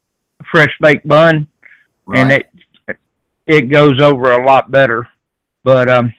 [0.52, 1.48] fresh baked bun,
[2.14, 2.50] and it
[3.48, 5.08] it goes over a lot better.
[5.64, 6.14] But um,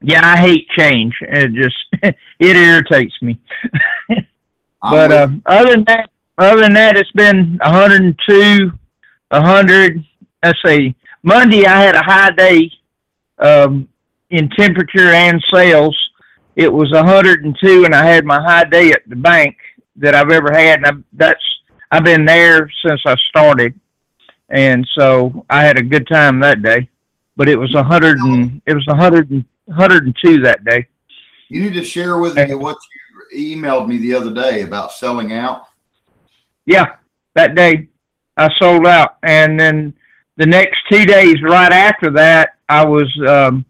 [0.00, 1.14] yeah, I hate change.
[1.20, 1.76] It just
[2.38, 3.38] it irritates me.
[4.82, 8.72] But uh, other than that, other than that, it's been 102,
[9.28, 10.04] 100.
[10.42, 10.94] Let's see.
[11.22, 12.70] Monday I had a high day
[13.38, 13.88] um,
[14.30, 15.96] in temperature and sales.
[16.56, 19.56] It was 102, and I had my high day at the bank
[19.96, 20.78] that I've ever had.
[20.78, 21.42] And I, that's
[21.90, 23.78] I've been there since I started,
[24.48, 26.88] and so I had a good time that day.
[27.36, 30.86] But it was 100 and it was 100 and 102 that day.
[31.48, 32.76] you need to share with me what
[33.32, 35.68] you emailed me the other day about selling out.
[36.66, 36.96] Yeah,
[37.34, 37.88] that day
[38.36, 39.94] I sold out, and then
[40.36, 43.64] the next two days right after that, I was um,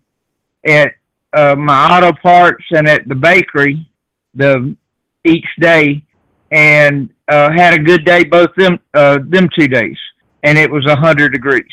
[0.65, 0.93] at
[1.33, 3.87] uh, my auto parts and at the bakery
[4.35, 4.77] the
[5.25, 6.03] each day,
[6.51, 9.97] and uh, had a good day both them uh, them two days,
[10.43, 11.65] and it was a hundred degrees,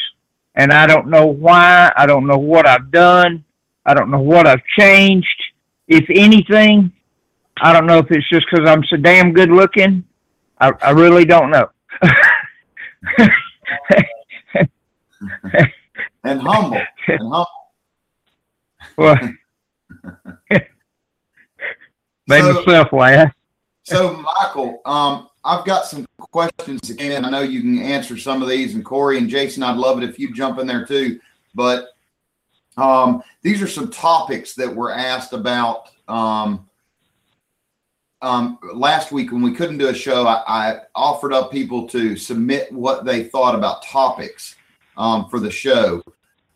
[0.56, 3.43] and I don't know why, I don't know what I've done,
[3.86, 5.41] I don't know what I've changed,
[5.88, 6.91] if anything.
[7.62, 10.06] I don't know if it's just because I'm so damn good looking.
[10.62, 11.69] I, I really don't know.
[16.52, 17.48] humble and humble.
[18.98, 19.18] well,
[22.28, 23.34] made So- myself laugh.
[23.84, 27.26] So, Michael, um, I've got some questions again.
[27.26, 30.08] I know you can answer some of these, and Corey and Jason, I'd love it
[30.08, 31.20] if you jump in there too.
[31.56, 31.88] But
[32.78, 36.70] um, these are some topics that were asked about um,
[38.22, 40.28] um, last week when we couldn't do a show.
[40.28, 44.56] I, I offered up people to submit what they thought about topics
[44.98, 46.04] um, for the show.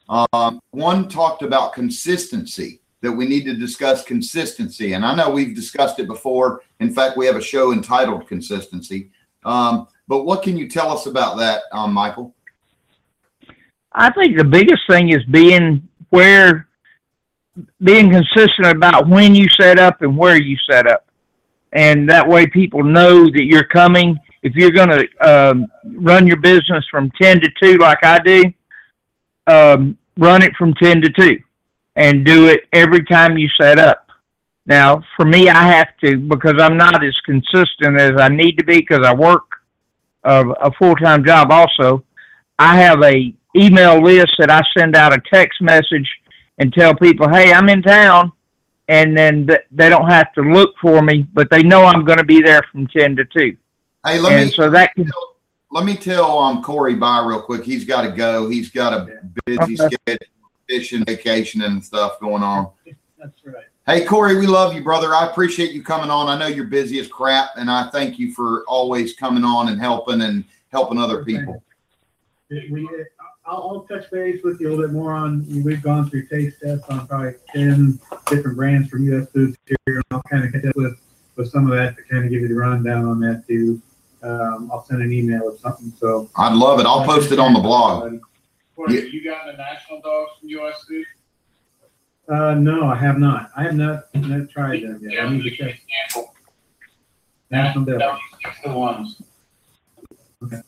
[0.10, 5.56] Um, one talked about consistency that we need to discuss consistency, and I know we've
[5.56, 6.62] discussed it before.
[6.80, 9.12] In fact, we have a show entitled Consistency.
[9.46, 12.34] Um, but what can you tell us about that, um, Michael?
[13.92, 16.68] I think the biggest thing is being where,
[17.84, 21.06] being consistent about when you set up and where you set up.
[21.74, 24.18] And that way people know that you're coming.
[24.44, 28.44] If you're going to um, run your business from 10 to 2 like I do,
[29.48, 31.40] um, run it from 10 to 2
[31.96, 34.08] and do it every time you set up.
[34.66, 38.64] Now, for me, I have to because I'm not as consistent as I need to
[38.64, 39.44] be because I work
[40.24, 42.04] uh, a full time job also.
[42.58, 46.10] I have a email list that I send out a text message
[46.60, 48.32] and tell people, "Hey, I'm in town,"
[48.88, 52.20] and then th- they don't have to look for me, but they know I'm going
[52.20, 53.58] to be there from ten to two,
[54.06, 55.12] Hey, let and me so that can
[55.74, 57.64] let me tell um Corey bye real quick.
[57.64, 58.48] He's got to go.
[58.48, 59.96] He's got a busy Okay.
[60.06, 60.28] schedule,
[60.70, 62.70] fishing, vacation, and stuff going on.
[63.18, 63.66] That's right.
[63.88, 65.14] Hey Corey, we love you, brother.
[65.16, 66.28] I appreciate you coming on.
[66.30, 69.82] I know you're busy as crap, and I thank you for always coming on and
[69.82, 71.64] helping and helping other people.
[72.50, 73.06] We, we-
[73.46, 76.62] I'll, I'll touch base with you a little bit more on, we've gone through taste
[76.64, 80.02] tests on probably ten different brands from US Foods here.
[80.12, 80.98] I'll kind of catch up with,
[81.36, 83.82] with some of that to kind of give you the rundown on that too.
[84.24, 86.30] Um, I'll send an email or something, so.
[86.38, 86.86] I'd love it.
[86.86, 88.20] I'll post it on the blog.
[88.76, 91.06] Corey, have you gotten the national dogs from US Food?
[92.30, 93.52] Uh, no, I have not.
[93.58, 95.26] I have not, not tried them yet.
[95.26, 95.78] I need to check.
[96.14, 96.34] Sample.
[97.52, 98.00] National Deli.
[98.00, 99.22] That was six to ones.
[100.52, 100.62] Yeah,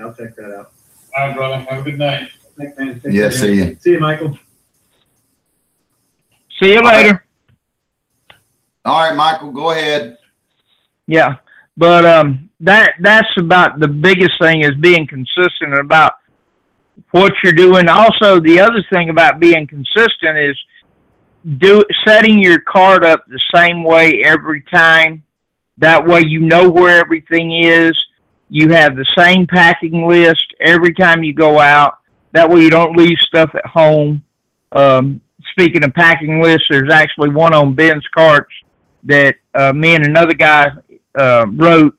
[0.00, 0.72] I'll check that out.
[1.16, 1.58] All right, brother.
[1.68, 2.30] Have a good night.
[2.58, 2.94] Thanks, man.
[3.00, 3.30] Take Yeah, care.
[3.30, 3.76] see you.
[3.78, 4.38] See you, Michael.
[6.58, 7.24] see you later.
[8.84, 10.16] All right, Michael, go ahead.
[11.06, 11.36] Yeah,
[11.76, 16.14] but um, that that's about the biggest thing is being consistent about
[17.10, 17.88] what you're doing.
[17.88, 20.56] Also, the other thing about being consistent is
[21.58, 25.24] do setting your card up the same way every time.
[25.78, 27.92] That way, you know where everything is.
[28.48, 31.98] You have the same packing list every time you go out.
[32.30, 34.22] That way, you don't leave stuff at home.
[34.70, 35.20] Um,
[35.50, 38.52] speaking of packing lists, there's actually one on Ben's carts
[39.04, 40.68] that uh, me and another guy
[41.18, 41.96] uh, wrote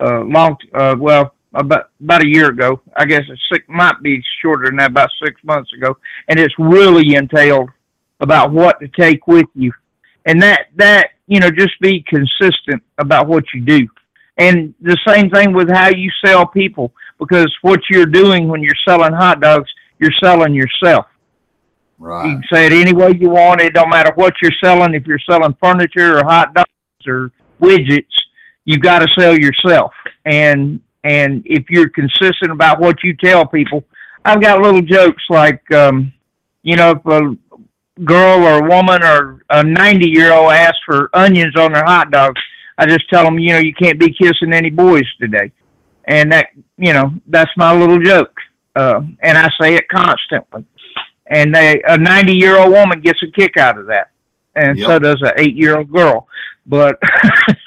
[0.00, 2.80] uh, long, uh, well, about about a year ago.
[2.96, 5.96] I guess it's six, might be shorter than that, about six months ago,
[6.28, 7.70] and it's really entailed
[8.20, 9.72] about what to take with you,
[10.26, 13.86] and that that you know just be consistent about what you do,
[14.36, 18.74] and the same thing with how you sell people because what you're doing when you're
[18.88, 21.06] selling hot dogs, you're selling yourself.
[21.98, 22.26] Right.
[22.26, 23.60] You can say it any way you want.
[23.60, 24.94] It don't matter what you're selling.
[24.94, 27.30] If you're selling furniture or hot dogs or
[27.60, 28.04] widgets,
[28.64, 29.92] you got to sell yourself.
[30.24, 33.84] And and if you're consistent about what you tell people,
[34.24, 36.12] I've got little jokes like, um,
[36.62, 37.36] you know, if a
[38.04, 42.10] girl or a woman or a 90 year old asks for onions on their hot
[42.10, 42.40] dogs,
[42.76, 45.52] I just tell them, you know, you can't be kissing any boys today.
[46.06, 48.36] And that, you know, that's my little joke.
[48.76, 50.66] Uh, and I say it constantly
[51.30, 54.10] and they, a 90 year old woman gets a kick out of that
[54.54, 56.26] and so does an eight year old girl
[56.66, 57.00] but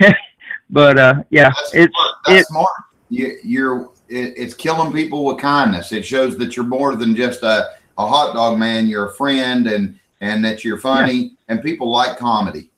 [0.70, 2.14] but uh yeah That's it's smart.
[2.26, 2.68] That's it- smart.
[3.10, 5.92] You, you're it, it's killing people with kindness.
[5.92, 8.86] It shows that you're more than just a, a hot dog man.
[8.86, 12.70] You're a friend, and and that you're funny, and people like comedy.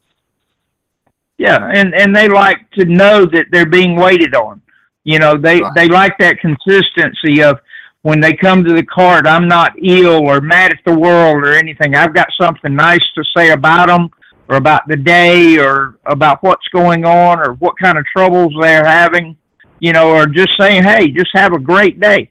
[1.39, 4.61] yeah and and they like to know that they're being waited on
[5.05, 5.73] you know they Right.
[5.75, 7.61] they like that consistency of
[8.03, 11.53] when they come to the cart i'm not ill or mad at the world or
[11.55, 14.09] anything i've got something nice to say about them
[14.49, 18.85] or about the day or about what's going on or what kind of troubles they're
[18.85, 19.37] having
[19.81, 22.31] you know or just saying hey just have a great day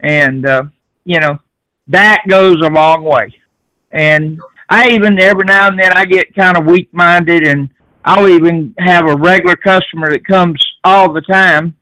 [0.00, 0.62] and uh
[1.04, 1.38] you know
[1.86, 3.32] that goes a long way
[3.92, 7.68] and i even every now and then i get kind of weak minded and
[8.08, 11.76] I'll even have a regular customer that comes all the time.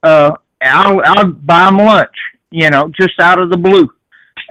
[0.00, 2.14] Uh, I'll I'll buy them lunch,
[2.52, 3.90] you know, just out of the blue,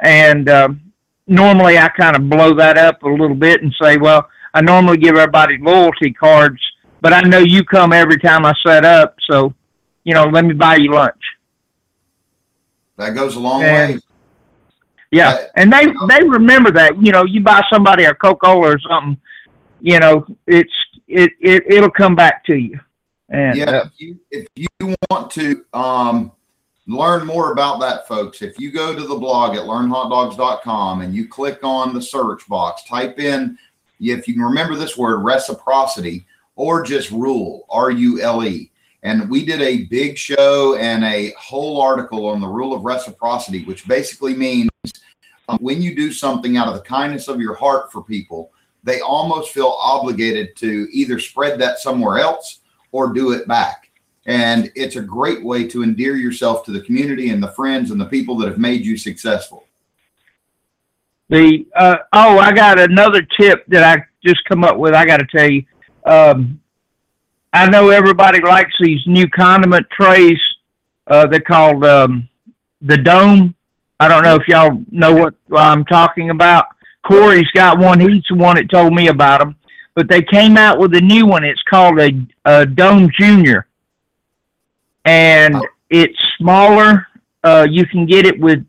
[0.04, 0.82] and um,
[1.26, 4.98] normally I kind of blow that up a little bit and say, well, I normally
[4.98, 6.62] give everybody loyalty cards,
[7.02, 9.54] but I know you come every time I set up, so
[10.06, 11.22] you know, let me buy you lunch.
[12.98, 14.02] That goes a long And- way.
[15.12, 17.02] Yeah, and they they remember that.
[17.02, 19.18] You know, you buy somebody a Coca Cola or something,
[19.80, 20.74] you know, it's
[21.08, 22.80] it it it'll come back to you.
[23.30, 26.32] And yeah, uh, if you if you want to um,
[26.88, 31.28] learn more about that, folks, if you go to the blog at learnhotdogs.com and you
[31.28, 33.58] click on the search box, type in
[34.00, 36.26] if you can remember this word reciprocity
[36.56, 38.72] or just rule R U L E.
[39.04, 43.64] And we did a big show and a whole article on the rule of reciprocity,
[43.66, 44.70] which basically means
[45.48, 48.52] um, when you do something out of the kindness of your heart for people,
[48.84, 53.92] they almost feel obligated to either spread that somewhere else or do it back.
[54.26, 58.02] And it's a great way to endear yourself to the community and the friends and
[58.02, 59.68] the people that have made you successful.
[61.30, 64.94] The uh, oh, I got another tip that I just come up with.
[64.94, 65.64] I got to tell you.
[66.06, 66.62] Um,
[67.52, 70.38] I know everybody likes these new condiment trays.
[71.08, 72.28] Uh, they're called um,
[72.82, 73.56] the Dome.
[74.00, 76.66] I don't know if y'all know what I'm talking about.
[77.08, 78.00] Corey's got one.
[78.00, 79.56] He's the one that told me about them.
[79.94, 81.44] But they came out with a new one.
[81.46, 82.12] It's called a,
[82.44, 83.68] a Dome Junior,
[85.06, 85.56] and
[85.90, 87.08] it's smaller.
[87.44, 88.66] Uh, you can get it with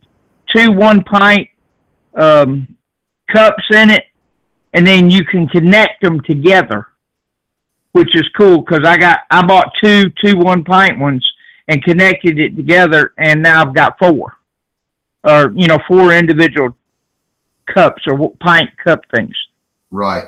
[0.55, 1.49] two one pint
[2.17, 2.77] um,
[3.31, 4.05] cups in it,
[4.73, 6.89] and then you can connect them together,
[7.93, 11.29] which is cool because I got I bought two two one pint ones
[11.69, 14.37] and connected it together, and now I've got four,
[15.25, 16.77] or you know four individual
[17.73, 19.35] cups or pint cup things,
[19.91, 20.25] Right.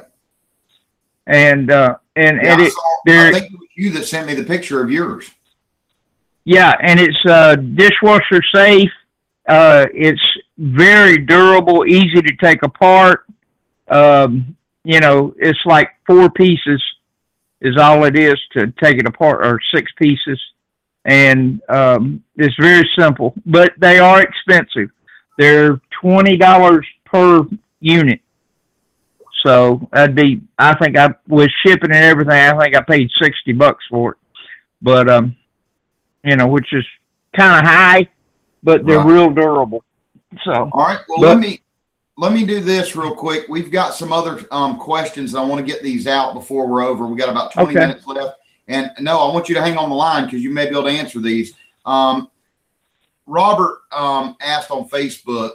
[1.26, 4.26] and uh, and Yeah, and I, it saw, I think it was you that sent
[4.26, 5.30] me the picture of yours.
[6.44, 8.90] Yeah, and it's uh, dishwasher safe.
[9.46, 10.20] Uh, it's
[10.58, 13.24] very durable, easy to take apart.
[13.88, 16.82] Um, you know, it's like four pieces
[17.60, 20.40] is all it is to take it apart, or six pieces,
[21.04, 23.34] and um, it's very simple.
[23.46, 24.90] But they are expensive.
[25.38, 27.46] They're twenty dollars per
[27.80, 28.20] unit.
[29.44, 30.40] So that'd be.
[30.58, 32.32] I think I with shipping and everything.
[32.32, 34.18] I think I paid sixty bucks for it.
[34.82, 35.36] But um,
[36.24, 36.84] you know, which is
[37.36, 38.08] kind of high,
[38.62, 39.06] but they're Right.
[39.06, 39.84] real durable.
[40.44, 41.00] So, All right.
[41.08, 41.62] Well, But- let me
[42.16, 43.46] let me do this real quick.
[43.48, 45.36] We've got some other um, questions.
[45.36, 47.06] I want to get these out before we're over.
[47.06, 47.86] We got about twenty Okay.
[47.86, 48.38] minutes left.
[48.66, 50.82] And no, I want you to hang on the line because you may be able
[50.82, 51.54] to answer these.
[51.86, 52.28] Um,
[53.26, 55.52] Robert um, asked on Facebook,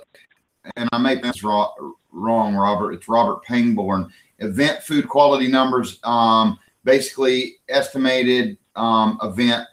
[0.78, 2.93] and I may pronounce wrong, wrong, Robert.
[2.93, 4.11] It's Robert Pangborn.
[4.39, 5.99] Event food quality numbers.
[6.03, 9.67] Um, basically, estimated um, event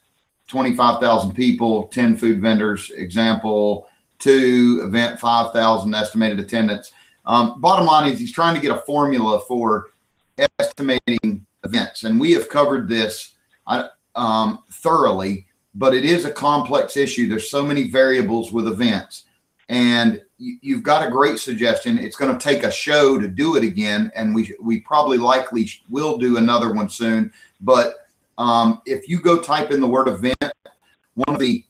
[0.48, 2.90] 25,000 people, 10 food vendors.
[2.90, 3.88] Example,
[4.20, 6.92] two event 5,000 estimated attendance.
[7.26, 9.90] Um, bottom line is he's trying to get a formula for
[10.58, 13.34] estimating events, and we have covered this
[14.14, 15.46] um, thoroughly.
[15.74, 17.28] But it is a complex issue.
[17.28, 19.24] There's so many variables with events,
[19.68, 21.96] and you, you've got a great suggestion.
[21.98, 25.70] It's going to take a show to do it again, and we we probably likely
[25.88, 27.32] will do another one soon.
[27.60, 28.08] But
[28.38, 30.52] um, if you go type in the word event,
[31.14, 31.64] one of the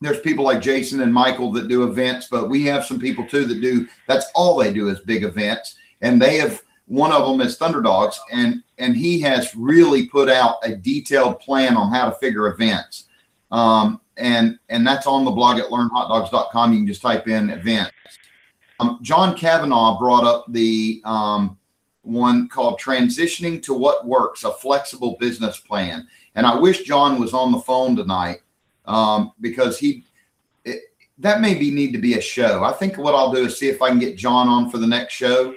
[0.00, 3.44] there's people like Jason and Michael that do events, but we have some people too
[3.44, 3.86] that do.
[4.06, 8.18] That's all they do is big events, and they have one of them is Thunderdogs,
[8.32, 13.04] and and he has really put out a detailed plan on how to figure events.
[13.50, 16.72] Um, and and that's on the blog at learnhotdogs.com.
[16.72, 17.92] You can just type in events.
[18.80, 21.58] Um, John Kavanaugh brought up the um,
[22.02, 26.08] one called Transitioning to What Works, a flexible business plan.
[26.34, 28.40] And I wish John was on the phone tonight
[28.90, 30.04] um, because he
[30.64, 30.82] it,
[31.18, 32.64] that maybe need to be a show.
[32.64, 34.86] I think what I'll do is see if I can get John on for the
[34.86, 35.54] next show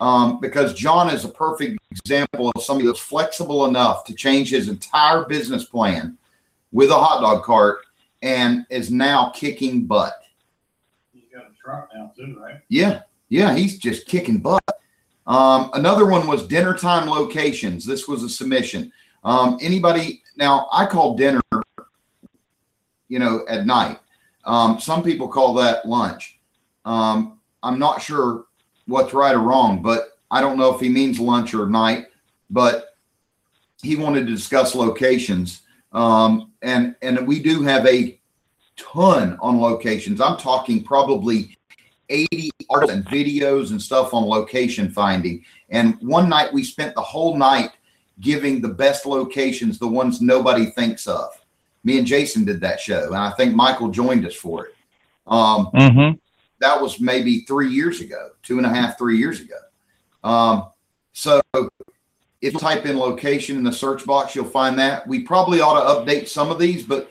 [0.00, 4.68] um, because John is a perfect example of somebody that's flexible enough to change his
[4.68, 6.16] entire business plan
[6.72, 7.80] with a hot dog cart
[8.22, 10.14] and is now kicking butt.
[11.12, 12.60] He's got a truck now too, right?
[12.68, 14.64] Yeah, yeah, he's just kicking butt.
[15.26, 17.84] Um, another one was dinner time locations.
[17.84, 18.90] This was a submission.
[19.24, 20.68] Um, anybody now?
[20.72, 21.40] I call dinner,
[23.12, 23.98] you know, at night.
[24.46, 26.40] Um, some people call that lunch.
[26.86, 28.46] Um, I'm not sure
[28.86, 32.06] what's right or wrong, but I don't know if he means lunch or night.
[32.48, 32.96] But
[33.82, 35.60] he wanted to discuss locations,
[35.92, 38.18] um, and and we do have a
[38.76, 40.18] ton on locations.
[40.18, 41.58] I'm talking probably
[42.08, 45.44] 80 articles and videos and stuff on location finding.
[45.68, 47.72] And one night we spent the whole night
[48.20, 51.41] giving the best locations, the ones nobody thinks of.
[51.84, 54.74] Me and Jason did that show, and I think Michael joined us for it.
[55.26, 56.16] Um, Mm-hmm.
[56.60, 59.56] that was maybe three years ago, two and a half, three years ago.
[60.24, 60.66] Um,
[61.12, 61.40] so
[62.40, 65.06] if you type in location in the search box, you'll find that.
[65.06, 67.10] We probably ought to update some of these, but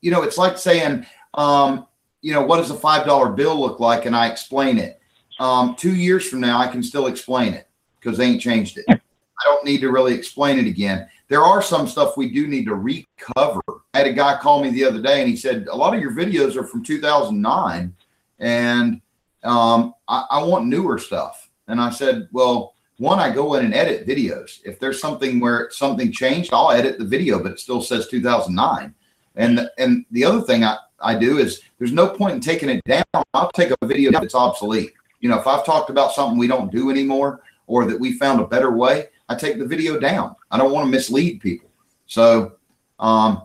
[0.00, 1.86] you know, it's like saying, um,
[2.22, 4.06] you know, what does a five dollar bill look like?
[4.06, 5.00] And I explain it.
[5.40, 7.68] Um, two years from now, I can still explain it
[8.00, 8.84] because they ain't changed it.
[8.88, 11.08] I don't need to really explain it again.
[11.28, 13.60] There are some stuff we do need to recover.
[13.94, 16.00] I had a guy call me the other day and he said, a lot of
[16.00, 17.94] your videos are from 2009
[18.40, 19.00] and
[19.42, 21.50] um, I, I want newer stuff.
[21.68, 24.60] And I said, well, one, I go in and edit videos.
[24.64, 28.94] If there's something where something changed, I'll edit the video, but it still says 2009.
[29.36, 32.84] And and the other thing I, I do is there's no point in taking it
[32.84, 33.04] down.
[33.32, 34.92] I'll take a video that's obsolete.
[35.20, 38.40] You know, if I've talked about something we don't do anymore or that we found
[38.40, 40.36] a better way, I take the video down.
[40.50, 41.70] I don't want to mislead people.
[42.06, 42.52] So
[42.98, 43.42] um,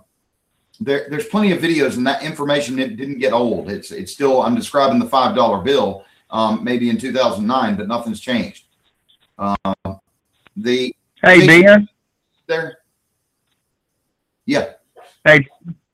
[0.80, 3.70] there, there's plenty of videos and that information it didn't get old.
[3.70, 8.20] It's it's still I'm describing the five dollar bill um, maybe in 2009, but nothing's
[8.20, 8.66] changed.
[9.38, 9.56] Um,
[10.58, 11.88] the Hey Ben.
[12.48, 12.80] there,
[14.46, 14.74] yeah,
[15.26, 15.46] Hey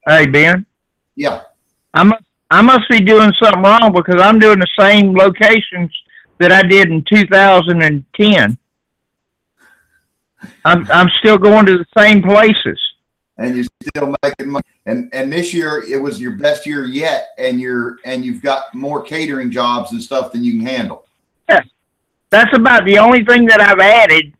[0.07, 0.65] hey Ben.
[1.15, 1.41] yeah.
[1.93, 5.91] I must I must be doing something wrong because I'm doing the same locations
[6.39, 8.57] that I did in 2010.
[10.65, 12.79] I'm I'm still going to the same places.
[13.37, 14.63] and you're still making money.
[14.85, 18.73] And and this year it was your best year yet, and you're and you've got
[18.73, 21.05] more catering jobs and stuff than you can handle.
[21.49, 21.61] Yeah,
[22.29, 24.33] That's about the only thing that I've added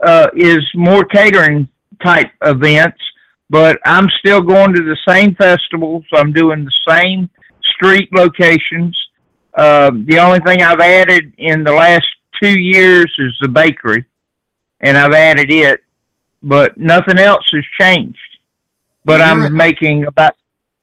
[0.00, 1.68] uh, is more catering
[2.02, 2.98] type events.
[3.50, 6.04] But I'm still going to the same festivals.
[6.12, 7.30] I'm doing the same
[7.64, 8.96] street locations.
[9.54, 12.06] Uh, the only thing I've added in the last
[12.40, 14.04] two years is the bakery,
[14.80, 15.82] and I've added it,
[16.42, 18.18] but nothing else has changed.
[19.04, 20.34] But You're- I'm making about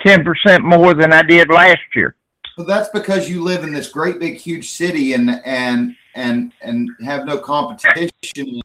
[0.01, 2.15] ten percent more than I did last year.
[2.55, 6.89] So that's because you live in this great big huge city and and and and
[7.03, 8.09] have no competition.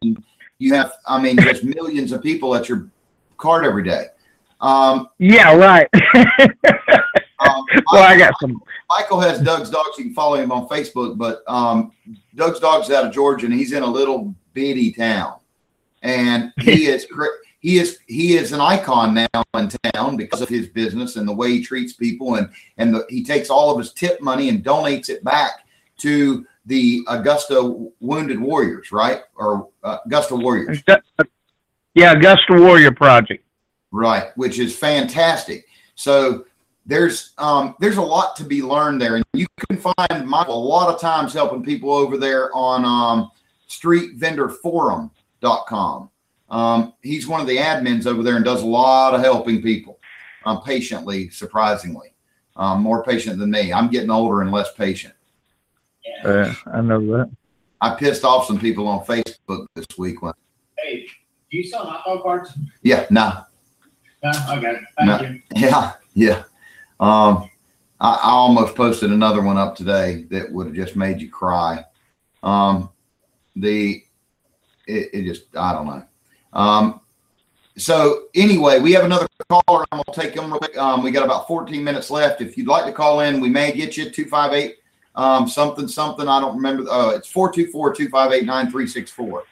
[0.02, 0.22] And
[0.58, 2.88] you have, I mean, there's millions of people at your
[3.36, 4.06] cart every day.
[4.60, 5.88] Um, Yeah, right.
[7.41, 8.61] um, well, I got some.
[8.88, 9.99] Michael has Doug's Dogs.
[9.99, 11.16] You can follow him on Facebook.
[11.16, 11.93] But um,
[12.34, 15.38] Doug's Dogs is out of Georgia, and he's in a little bitty town,
[16.03, 17.07] and he is
[17.61, 21.34] he is he is an icon now in town because of his business and the
[21.34, 24.64] way he treats people, and and the, he takes all of his tip money and
[24.64, 25.66] donates it back
[25.99, 29.22] to the Augusta Wounded Warriors, right?
[29.34, 30.82] Or uh, Augusta Warriors.
[31.95, 33.45] Yeah, Augusta Warrior Project.
[33.91, 35.66] Right, which is fantastic.
[35.97, 36.45] So
[36.95, 40.66] there's um, there's a lot to be learned there, and you can find Michael a
[40.68, 43.30] lot of times helping people over there on um,
[43.68, 46.11] StreetVendorForum.com.
[46.51, 50.01] Um, he's one of the admins over there and does a lot of helping people
[50.45, 52.12] um, patiently, surprisingly,
[52.57, 53.72] um, more patient than me.
[53.72, 55.14] I'm getting older and less patient.
[56.24, 57.30] Uh, I know that.
[57.80, 60.22] I pissed off some people on Facebook this week.
[60.22, 60.32] When,
[60.76, 61.07] Hey,
[61.51, 62.53] do you sell hot dog carts?
[62.82, 63.45] yeah, nah,
[64.24, 65.20] No, okay, thank No.
[65.20, 65.41] you.
[65.55, 66.43] Yeah, yeah.
[67.01, 67.51] Um,
[67.98, 71.84] I, I almost posted another one up today that would have just made you cry.
[72.42, 72.90] Um,
[73.57, 74.05] the
[74.86, 76.05] it, it just I don't know.
[76.53, 77.01] Um,
[77.76, 79.84] so anyway, we have another caller.
[79.90, 80.76] I'm gonna take them real quick.
[80.76, 82.40] Um, we got about 14 minutes left.
[82.40, 84.76] If you'd like to call in, we may get you 258
[85.14, 86.28] um, something something.
[86.28, 86.90] I don't remember.
[86.90, 89.42] Uh, it's 424-258-9364.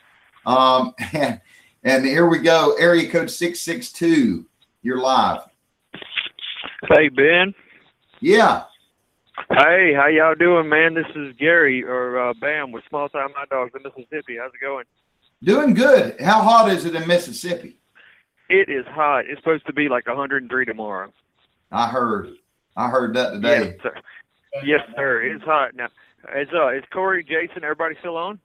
[0.46, 1.40] Um, and,
[1.84, 2.74] and here we go.
[2.78, 4.44] Area code 662.
[4.82, 5.42] You're live.
[6.86, 7.54] Hey Ben.
[8.20, 8.64] Yeah.
[9.50, 10.94] Hey, how y'all doing, man?
[10.94, 14.36] This is Gary or uh, Bam with Small Time Hot Dogs in Mississippi.
[14.40, 14.84] How's it going?
[15.42, 16.20] Doing good.
[16.20, 17.76] How hot is it in Mississippi?
[18.48, 19.24] It is hot.
[19.28, 21.12] It's supposed to be like 103 tomorrow.
[21.70, 22.34] I heard.
[22.76, 23.76] I heard that today.
[23.76, 23.94] Yes, sir.
[24.64, 25.22] Yes, sir.
[25.22, 25.88] It's hot now.
[26.36, 28.38] Is uh, is Corey, Jason, everybody still on?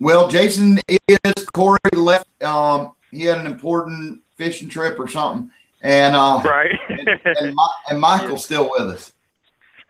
[0.00, 2.42] Well, Jason is Corey left.
[2.42, 5.50] Um, he had an important fishing trip or something,
[5.82, 6.72] and uh, Right.
[6.88, 7.56] and, and,
[7.90, 9.12] and Michael's still with us.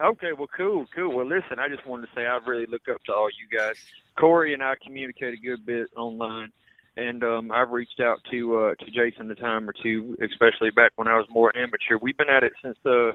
[0.01, 0.32] okay.
[0.32, 1.14] Well, cool, cool.
[1.16, 3.76] Well, listen, I just wanted to say I really look up to all you guys.
[4.18, 6.51] Corey and I communicate a good bit online,
[6.97, 10.93] and um, I've reached out to uh, to Jason a time or two, especially back
[10.97, 11.99] when I was more amateur.
[12.01, 13.12] We've been at it since uh,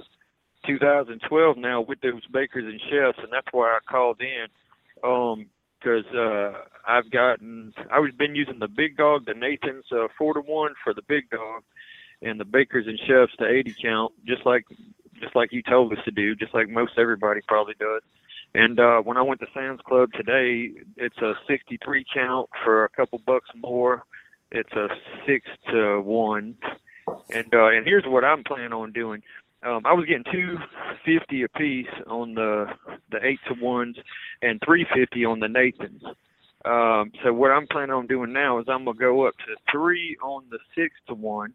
[0.65, 4.47] 2012 now with those bakers and chefs, and that's why I called in.
[5.03, 5.47] Um,
[5.80, 6.53] because uh,
[6.88, 10.74] I've gotten, I was been using the big dog, the Nathan's uh, four to one
[10.82, 11.63] for the big dog,
[12.24, 14.65] and the bakers and chefs to 80 count, just like
[15.21, 18.01] just like you told us to do, just like most everybody probably does.
[18.55, 22.89] And uh, when I went to Sam's Club today, it's a 63 count for a
[22.89, 24.03] couple bucks more.
[24.53, 24.88] It's a
[25.26, 26.55] six to one,
[27.32, 29.24] and uh, and here's what I'm planning on doing.
[29.63, 30.59] Um, I was getting two
[31.03, 32.67] fifty a piece on the
[33.09, 33.97] the eight to ones
[34.43, 36.03] and three fifty on the Nathans.
[36.65, 40.17] Um, so what I'm planning on doing now is I'm gonna go up to three
[40.21, 41.53] on the six to one.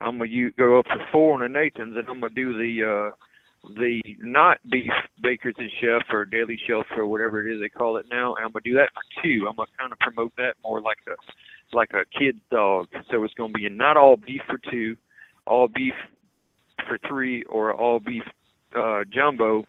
[0.00, 3.16] I'm gonna go up to four on the Nathans, and I'm gonna do the uh,
[3.74, 4.90] the not beef
[5.22, 8.34] bakers and chef or Daily Chef or whatever it is they call it now.
[8.34, 9.46] And I'm gonna do that for two.
[9.48, 12.88] I'm gonna kind of promote that more like a like a kid's dog.
[13.10, 14.96] So it's gonna be a not all beef for two,
[15.46, 15.94] all beef
[16.86, 18.22] for three, or all beef
[18.76, 19.64] uh, jumbo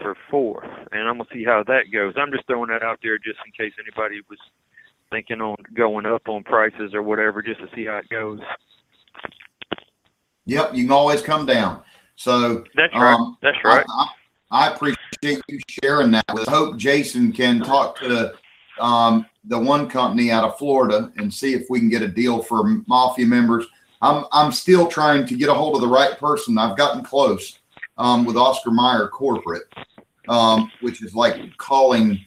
[0.00, 0.64] for four.
[0.92, 2.14] And I'm gonna see how that goes.
[2.16, 4.38] I'm just throwing that out there just in case anybody was
[5.10, 8.40] thinking on going up on prices or whatever, just to see how it goes.
[10.46, 11.82] Yep, you can always come down.
[12.16, 13.14] So That's right.
[13.14, 13.84] Um, That's right.
[13.88, 14.06] I, I
[14.52, 16.26] I appreciate you sharing that.
[16.28, 18.34] I hope Jason can talk to
[18.78, 22.42] um, the one company out of Florida and see if we can get a deal
[22.42, 23.64] for mafia members.
[24.02, 26.58] I'm I'm still trying to get a hold of the right person.
[26.58, 27.60] I've gotten close
[27.96, 29.72] um, with Oscar Mayer Corporate,
[30.28, 32.22] um, which is like calling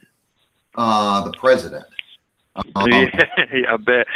[0.76, 1.86] uh, the president.
[2.74, 3.10] Um, yeah,
[3.68, 4.08] I bet.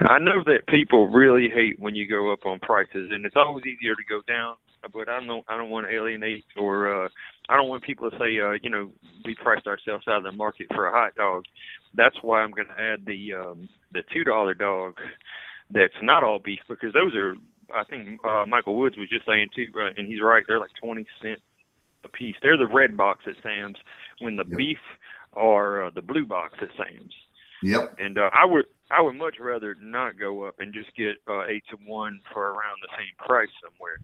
[0.00, 3.64] I know that people really hate when you go up on prices, and it's always
[3.66, 4.56] easier to go down.
[4.92, 7.08] But I don't, I don't want to alienate, or uh,
[7.48, 8.90] I don't want people to say, uh, you know,
[9.24, 11.44] we priced ourselves out of the market for a hot dog.
[11.94, 14.96] That's why I'm going to add the um, the two dollar dog
[15.70, 17.34] that's not all beef because those are,
[17.74, 20.42] I think uh, Michael Woods was just saying too, uh, and he's right.
[20.48, 21.38] They're like twenty cent
[22.04, 22.34] a piece.
[22.42, 23.76] They're the red box at Sam's,
[24.20, 24.58] when the Yep.
[24.58, 24.78] beef
[25.34, 27.14] are uh, the blue box at Sam's.
[27.62, 27.94] Yep.
[28.00, 31.46] And uh, I would I would much rather not go up and just get uh,
[31.46, 33.98] eight to one for around the same price somewhere.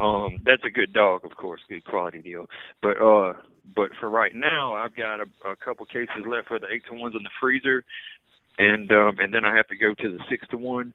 [0.00, 2.46] Um, that's a good dog, of course, good quality deal.
[2.82, 3.34] But uh,
[3.76, 6.94] but for right now, I've got a, a couple cases left for the eight to
[6.94, 7.84] ones in the freezer,
[8.58, 10.94] and um, and then I have to go to the six to one,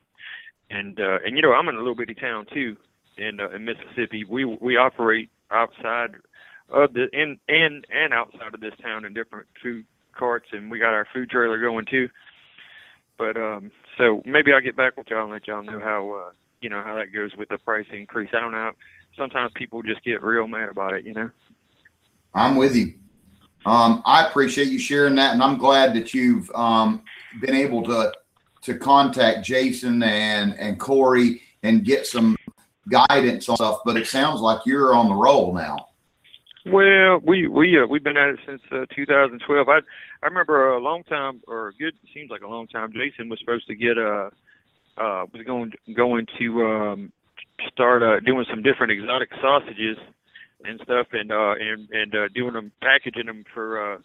[0.69, 2.75] and uh, and you know I'm in a little bitty town too,
[3.17, 4.25] in uh, in Mississippi.
[4.27, 6.15] We we operate outside
[6.69, 9.85] of the in and and outside of this town in different food
[10.17, 12.09] carts, and we got our food trailer going too.
[13.17, 16.31] But um, so maybe I'll get back with y'all and let y'all know how uh,
[16.61, 18.29] you know how that goes with the price increase.
[18.33, 18.71] I don't know.
[19.17, 21.29] Sometimes people just get real mad about it, you know.
[22.33, 22.95] I'm with you.
[23.65, 27.01] Um, I appreciate you sharing that, and I'm glad that you've um,
[27.41, 28.11] been able to
[28.63, 32.35] to contact Jason and and Corey and get some
[32.89, 33.79] guidance on stuff.
[33.85, 35.77] But it sounds like you're on the roll now.
[36.65, 39.69] Well, we we uh, we've been at it since uh, 2012.
[39.69, 39.79] I
[40.23, 42.91] I remember a long time, or a good seems like a long time.
[42.91, 44.29] Jason was supposed to get uh
[44.97, 47.11] uh was going going to um
[47.71, 49.97] start uh, doing some different exotic sausages
[50.63, 53.97] and stuff, and uh and and uh, doing them packaging them for uh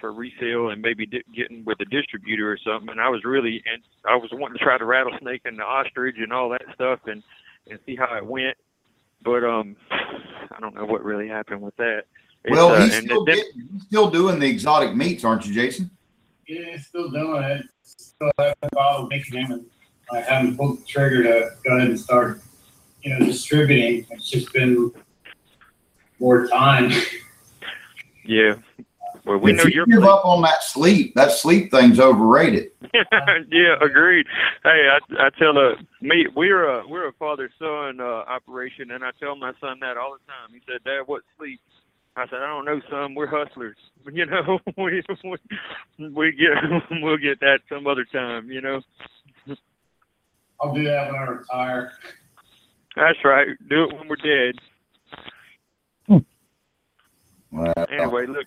[0.00, 2.88] for resale and maybe di- getting with a distributor or something.
[2.88, 6.16] And I was really and I was wanting to try the rattlesnake and the ostrich
[6.18, 7.22] and all that stuff and
[7.68, 8.56] and see how it went.
[9.22, 12.04] But um, I don't know what really happened with that.
[12.44, 15.46] It's, Well, uh, he's and still, then- getting, he's still doing the exotic meats, aren't
[15.46, 15.90] you, Jason?
[16.46, 17.66] Yeah, still doing it.
[17.82, 19.66] Still haven't followed making him and
[20.10, 22.40] I haven't pulled the trigger to go ahead and start,
[23.02, 24.06] you know, distributing.
[24.10, 24.90] It's just been
[26.18, 26.90] more time.
[28.24, 28.54] Yeah.
[29.28, 32.70] Well, we if know you give up on that sleep, that sleep thing's overrated.
[32.94, 34.26] yeah, agreed.
[34.64, 39.04] Hey, I I tell uh me we're a we're a father son uh, operation, and
[39.04, 40.54] I tell my son that all the time.
[40.54, 41.60] He said, "Dad, what sleep?"
[42.16, 43.14] I said, "I don't know, son.
[43.14, 43.76] We're hustlers.
[44.10, 45.02] You know, we
[45.98, 48.50] we, we get we'll get that some other time.
[48.50, 48.80] You know,
[50.58, 51.92] I'll do that when I retire.
[52.96, 53.48] that's right.
[53.68, 54.54] Do it when we're dead."
[57.50, 58.46] Well, Anyway, look,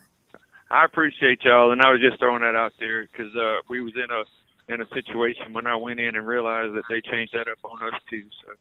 [0.71, 3.93] I appreciate y'all, and I was just throwing that out there because uh, we was
[3.95, 7.49] in a in a situation when I went in and realized that they changed that
[7.49, 8.23] up on us too.
[8.45, 8.53] So.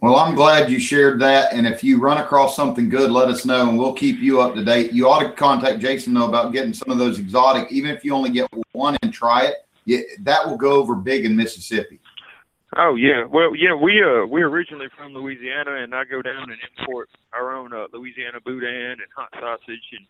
[0.00, 1.52] Well, I'm glad you shared that.
[1.52, 4.54] And if you run across something good, let us know and we'll keep you up
[4.54, 4.92] to date.
[4.92, 8.14] You ought to contact Jason though about getting some of those exotic, even if you
[8.14, 9.56] only get one and try it.
[9.84, 12.00] Yeah, that will go over big in Mississippi.
[12.76, 16.58] Oh yeah, well yeah, we uh we're originally from Louisiana, and I go down and
[16.78, 20.06] import our own uh, Louisiana boudin and hot sausage and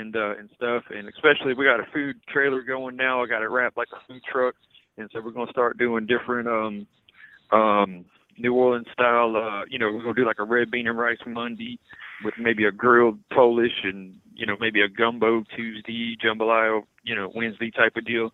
[0.00, 3.22] and uh, and stuff, and especially we got a food trailer going now.
[3.22, 4.54] I got it wrapped like a food truck,
[4.98, 6.86] and so we're gonna start doing different um
[7.50, 8.04] um
[8.38, 9.34] New Orleans style.
[9.34, 11.76] Uh, you know, we're gonna do like a red bean and rice Monday
[12.24, 17.32] with maybe a grilled Polish and you know maybe a gumbo Tuesday, jambalaya you know
[17.34, 18.30] Wednesday type of deal.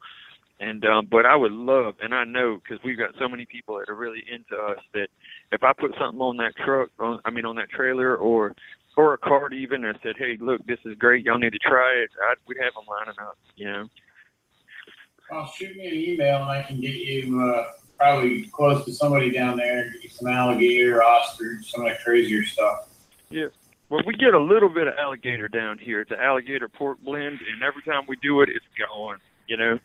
[0.59, 3.79] And um, but I would love, and I know because we've got so many people
[3.79, 5.09] that are really into us that
[5.53, 8.55] if I put something on that truck, on, I mean on that trailer or
[8.97, 11.93] or a cart even, and said, hey, look, this is great, y'all need to try
[12.03, 12.11] it.
[12.31, 13.89] I'd, we'd have them lining up, you know.
[15.31, 19.31] Well, shoot me an email and I can get you uh, probably close to somebody
[19.31, 22.89] down there and get you some alligator, ostrich, some of that crazier stuff.
[23.29, 23.49] Yeah.
[23.89, 26.01] Well, we get a little bit of alligator down here.
[26.01, 29.19] It's an alligator pork blend, and every time we do it, it's gone.
[29.47, 29.79] You know,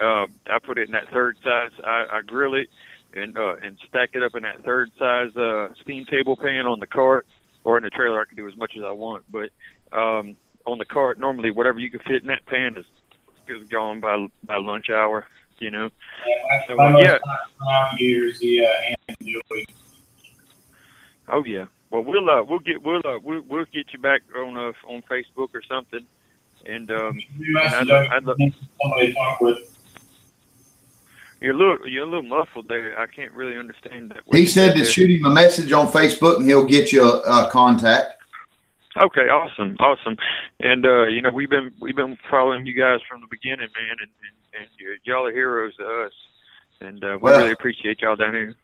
[0.00, 1.70] uh, I put it in that third size.
[1.84, 2.68] I, I grill it
[3.14, 6.80] and uh, and stack it up in that third size uh, steam table pan on
[6.80, 7.26] the cart,
[7.64, 8.20] or in the trailer.
[8.20, 9.50] I can do as much as I want, but
[9.92, 10.36] um,
[10.66, 12.84] on the cart, normally whatever you can fit in that pan is
[13.48, 15.26] is gone by by lunch hour.
[15.58, 15.90] You know.
[16.26, 17.18] Yeah, So, uh, yeah.
[17.18, 17.38] common
[17.70, 18.94] alligator is the uh.
[21.28, 21.66] Oh yeah.
[21.90, 25.02] Well, we'll uh, we'll get we'll uh, we'll, we'll get you back on uh, on
[25.10, 26.06] Facebook or something,
[26.66, 27.88] and um, Shoot me a I'd message.
[27.88, 29.69] lo- I I'd lo- can somebody to talk with.
[31.40, 32.98] You're a little you're a little muffled there.
[32.98, 34.20] I can't really understand that.
[34.32, 37.50] He said to shoot him a message on Facebook and he'll get you a, a
[37.50, 38.14] contact.
[38.96, 40.16] Okay, awesome, awesome.
[40.58, 43.96] And uh, you know, we've been we've been following you guys from the beginning, man,
[44.00, 44.10] and
[44.58, 46.12] and, and y'all are heroes to us,
[46.80, 48.54] and uh, we Well- really appreciate y'all down here.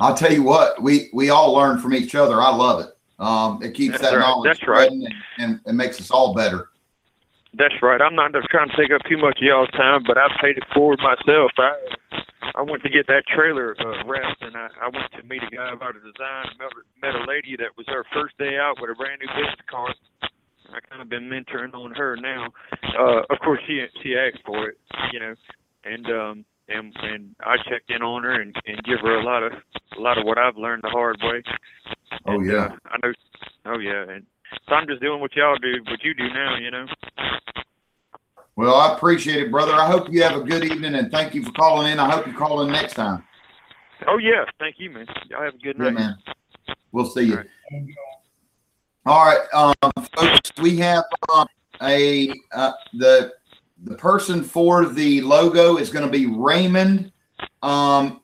[0.00, 2.42] I'll tell you what, we, we all learn from each other.
[2.42, 2.90] I love it.
[3.20, 4.26] Um, it keeps That's that right.
[4.26, 4.90] knowledge That's right.
[5.38, 6.70] and, and makes us all better.
[7.56, 8.00] That's right.
[8.00, 10.56] I'm not just trying to take up too much of y'all's time, but I paid
[10.56, 11.52] it forward myself.
[11.58, 11.74] I
[12.54, 15.50] I went to get that trailer uh, wrapped, and I, I went to meet a
[15.54, 16.46] guy about a design.
[16.58, 19.64] Met, met a lady that was her first day out with a brand new business
[19.70, 19.94] card.
[20.70, 22.48] I kind of been mentoring on her now.
[22.98, 24.78] Uh, of course, she she asked for it,
[25.12, 25.34] you know,
[25.84, 29.42] and um and and I checked in on her and and give her a lot
[29.42, 29.52] of
[29.96, 31.42] a lot of what I've learned the hard way.
[32.26, 32.66] Oh, yeah.
[32.66, 33.12] uh, I know.
[33.66, 34.26] Oh yeah, and
[34.68, 36.86] so I'm just doing what y'all do, what you do now, you know.
[38.56, 39.72] Well, I appreciate it, brother.
[39.74, 41.98] I hope you have a good evening and thank you for calling in.
[41.98, 43.24] I hope you call in next time.
[44.06, 45.06] Oh yeah, thank you, man.
[45.28, 45.94] Y'all have a good Yeah, night.
[45.94, 46.16] man.
[46.92, 47.32] We'll see you.
[47.34, 47.88] All right.
[49.06, 51.46] All right, um, folks, we have um,
[51.82, 53.32] a uh, the
[53.84, 57.12] the person for the logo is going to be Raymond.
[57.62, 58.22] Um,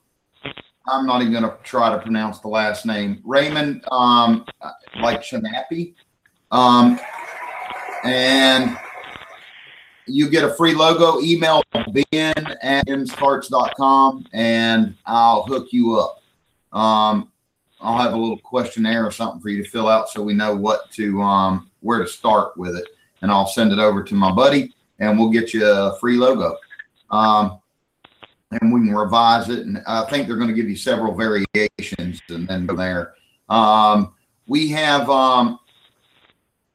[0.89, 3.21] I'm not even going to try to pronounce the last name.
[3.25, 4.47] Raymond, um,
[5.01, 5.95] like Shanappy.
[6.51, 6.99] Um,
[8.05, 8.77] and
[10.07, 11.21] you get a free logo.
[11.21, 16.23] Email ben at benscarts.com and I'll hook you up.
[16.77, 17.31] Um,
[17.81, 20.55] I'll have a little questionnaire or something for you to fill out so we know
[20.55, 22.87] what to um where to start with it.
[23.23, 26.57] And I'll send it over to my buddy and we'll get you a free logo.
[27.11, 27.59] Um
[28.53, 29.61] and we can revise it.
[29.61, 33.15] And I think they're going to give you several variations and then from there.
[33.49, 34.13] Um
[34.47, 35.59] we have um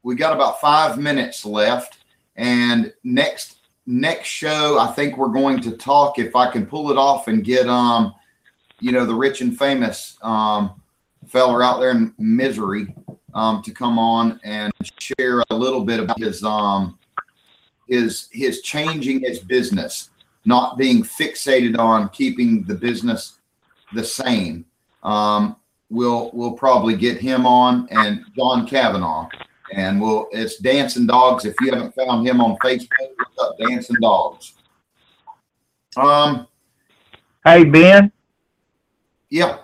[0.06, 1.98] we got about five minutes left.
[2.36, 6.96] And next next show, I think we're going to talk if I can pull it
[6.96, 8.14] off and get um
[8.78, 10.80] you know the rich and famous um
[11.26, 12.94] fella out there in misery
[13.34, 16.96] um, to come on and share a little bit about his um,
[17.88, 20.10] his his changing his business,
[20.44, 23.40] not being fixated on keeping the business
[23.92, 24.64] the same.
[25.02, 25.56] Um,
[25.90, 29.28] we'll we'll probably get him on and John Kavanaugh,
[29.74, 31.44] and we'll it's Dancing Dogs.
[31.44, 32.88] If you haven't found him on Facebook,
[33.18, 34.54] look up Dancing Dogs.
[35.96, 36.46] Um,
[37.44, 38.10] Hey Ben,
[39.30, 39.58] yeah,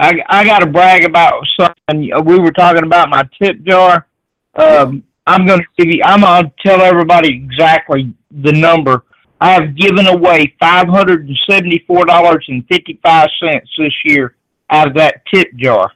[0.00, 2.10] I I got to brag about something.
[2.24, 4.08] We were talking about my tip jar.
[4.56, 6.02] Um, I'm going to give you.
[6.04, 9.04] I'm going to tell everybody exactly the number.
[9.40, 14.36] I have given away five hundred and seventy-four dollars and fifty-five cents this year
[14.70, 15.92] out of that tip jar.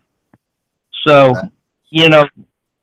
[1.06, 1.34] So,
[1.90, 2.28] you know,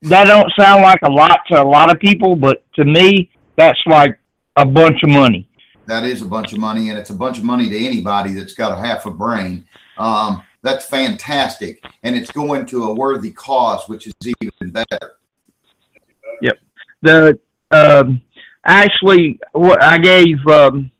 [0.03, 3.79] that don't sound like a lot to a lot of people, but to me, that's
[3.85, 4.19] like
[4.55, 5.49] a bunch of money.
[5.87, 8.53] That is a bunch of money, and it's a bunch of money to anybody that's
[8.53, 9.65] got a half a brain.
[9.97, 15.17] Um, that's fantastic, and it's going to a worthy cause, which is even better.
[16.41, 16.59] Yep.
[17.03, 17.39] The
[17.71, 18.21] um,
[18.65, 20.91] actually what I gave um,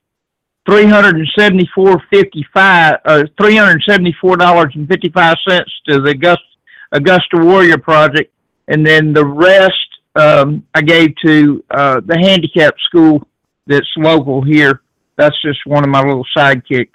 [0.70, 5.10] three hundred and seventy four fifty five uh, three hundred seventy four dollars and fifty
[5.10, 6.46] five cents to the Augusta,
[6.92, 8.32] Augusta Warrior Project,
[8.68, 9.74] and then the rest
[10.16, 13.28] um, I gave to uh, the handicap school
[13.68, 14.82] that's local here.
[15.18, 16.90] That's just one of my little sidekicks,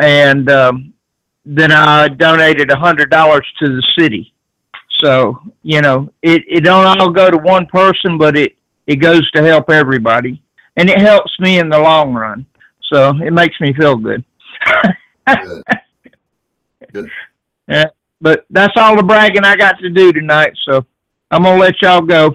[0.00, 0.92] and um,
[1.44, 4.32] then I donated a hundred dollars to the city.
[5.02, 9.28] So, you know, it, it don't all go to one person, but it, it goes
[9.32, 10.42] to help everybody.
[10.76, 12.46] And it helps me in the long run.
[12.92, 14.24] So it makes me feel good.
[16.92, 17.08] Good.
[17.68, 17.90] Good.
[18.20, 20.52] But that's all the bragging I got to do tonight.
[20.64, 20.84] So
[21.30, 22.34] I'm going to let y'all go.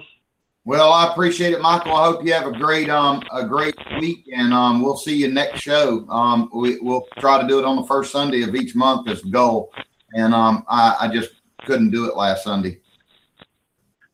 [0.66, 1.94] Well, I appreciate it, Michael.
[1.94, 5.28] I hope you have a great um a great week, and um we'll see you
[5.28, 6.04] next show.
[6.08, 9.22] Um, we we'll try to do it on the first Sunday of each month as
[9.22, 9.72] a goal,
[10.14, 11.30] and um I, I just
[11.64, 12.80] couldn't do it last Sunday.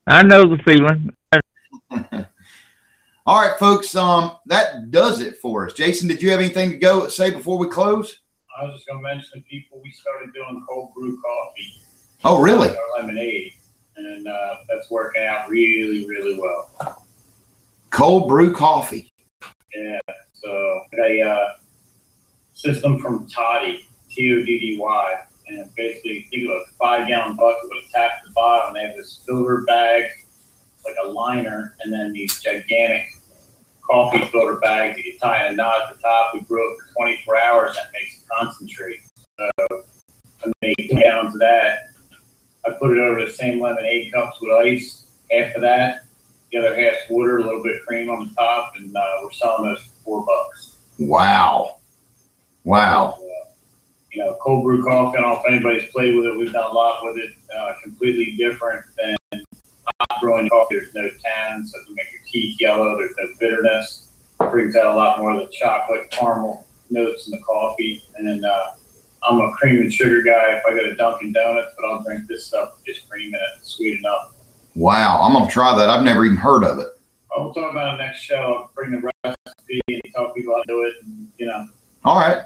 [0.06, 1.16] I know the feeling.
[3.24, 3.94] All right, folks.
[3.94, 5.72] Um, that does it for us.
[5.72, 8.18] Jason, did you have anything to go say before we close?
[8.59, 11.82] I was just gonna mention people, we started doing cold brew coffee.
[12.24, 12.68] Oh, really?
[12.68, 13.55] Or lemonade,
[13.96, 17.05] and, uh, that's working out really, really well.
[17.90, 19.12] Cold brew coffee.
[19.74, 20.00] Yeah,
[20.32, 21.53] so a, uh,
[22.53, 25.14] system from Toddy, T O D D Y,
[25.48, 28.74] and basically think of a five gallon bucket with a tap at the bottom.
[28.74, 30.05] They have this filter bag,
[30.84, 33.07] like a liner, and then these gigantic
[33.83, 36.35] coffee filter bags that you tie a knot at the top.
[36.35, 37.76] We brew it for 24 hours.
[37.76, 39.01] That makes it concentrate.
[39.39, 39.85] So
[40.45, 41.89] I made two gallons of that.
[42.66, 45.07] I put it over the same lemonade cups with ice.
[45.30, 46.05] Half of that,
[46.51, 49.33] the other half's water, a little bit of cream on the top, and uh, we're
[49.33, 50.76] selling those for four bucks.
[50.99, 51.78] Wow.
[52.64, 53.18] Wow.
[53.18, 53.49] Uh,
[54.12, 56.70] You know, cold brew coffee, I don't know if anybody's played with it, we've done
[56.70, 61.95] a lot with it, uh, completely different than hot brewing coffee, there's no tannins, doesn't
[61.95, 64.09] make your teeth yellow, there's no bitterness.
[64.39, 68.45] Brings out a lot more of the chocolate caramel notes in the coffee, and then,
[68.45, 68.72] uh,
[69.22, 72.26] I'm a cream and sugar guy if I go to Dunkin' Donuts, but I'll drink
[72.26, 74.33] this stuff with just cream in it, it's sweet enough.
[74.74, 75.20] Wow.
[75.22, 75.89] I'm gonna try that.
[75.89, 76.89] I've never even heard of it.
[77.37, 80.66] I'll talk about it next show, I'll bring the recipe and tell people how to
[80.66, 81.68] do it, and, you know,
[82.05, 82.43] All right.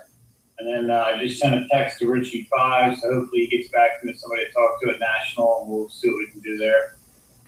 [0.58, 3.70] And then uh, I just sent a text to Richie Five, so hopefully he gets
[3.70, 6.40] back to me, somebody to talk to at National, and we'll see what we can
[6.40, 6.96] do there.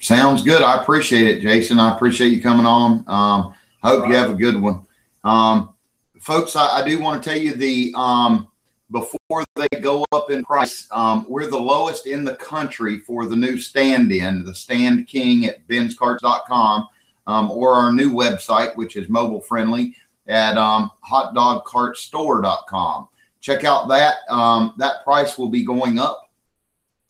[0.01, 0.63] Sounds good.
[0.63, 1.81] I appreciate it, Jason.
[1.81, 3.05] I appreciate you coming on.
[3.09, 4.87] Um, hope you have a good one.
[5.25, 5.75] Um,
[6.21, 8.49] folks, I, I do want to tell you the, um,
[8.91, 13.35] before they go up in price, um, we're the lowest in the country for the
[13.35, 16.89] new stand in, the stand king at benscarts.com,
[17.27, 19.97] um, or our new website, which is mobile friendly
[20.29, 23.09] at, um, hotdogcartstore.com.
[23.41, 24.19] Check out that.
[24.31, 26.31] Um, that price will be going up,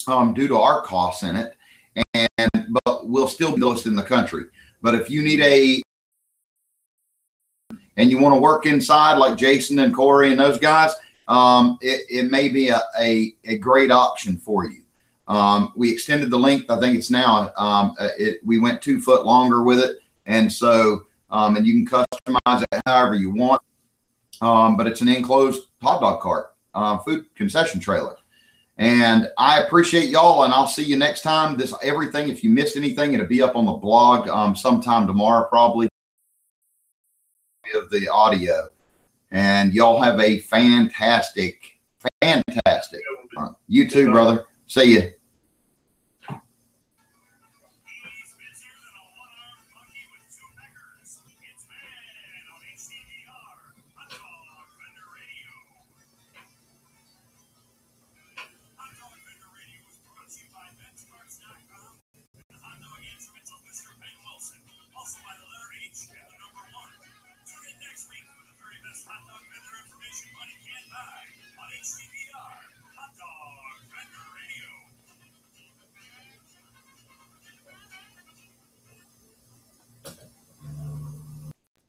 [0.07, 1.55] um, due to our costs in it
[2.15, 2.31] and
[2.85, 4.45] but we'll still be lowest in the country.
[4.83, 5.83] But if you need a
[7.97, 10.93] and you want to work inside like Jason and Corey and those guys,
[11.27, 14.83] um, it, it may be a, a, a great option for you.
[15.27, 16.71] Um, we extended the length.
[16.71, 19.99] I think it's now, um, uh, it, we went two foot longer with it.
[20.27, 23.61] And so, um, and you can customize it however you want.
[24.41, 28.17] Um, but it's an enclosed hot dog cart, uh, food concession trailer.
[28.79, 31.57] And I appreciate y'all, and I'll see you next time.
[31.57, 32.29] This everything.
[32.29, 35.89] If you missed anything, it'll be up on the blog um, sometime tomorrow, probably
[37.75, 38.69] of the audio.
[39.33, 41.79] And y'all have a fantastic,
[42.23, 43.03] fantastic.
[43.37, 44.47] uh, You too, brother.
[44.69, 45.13] See you.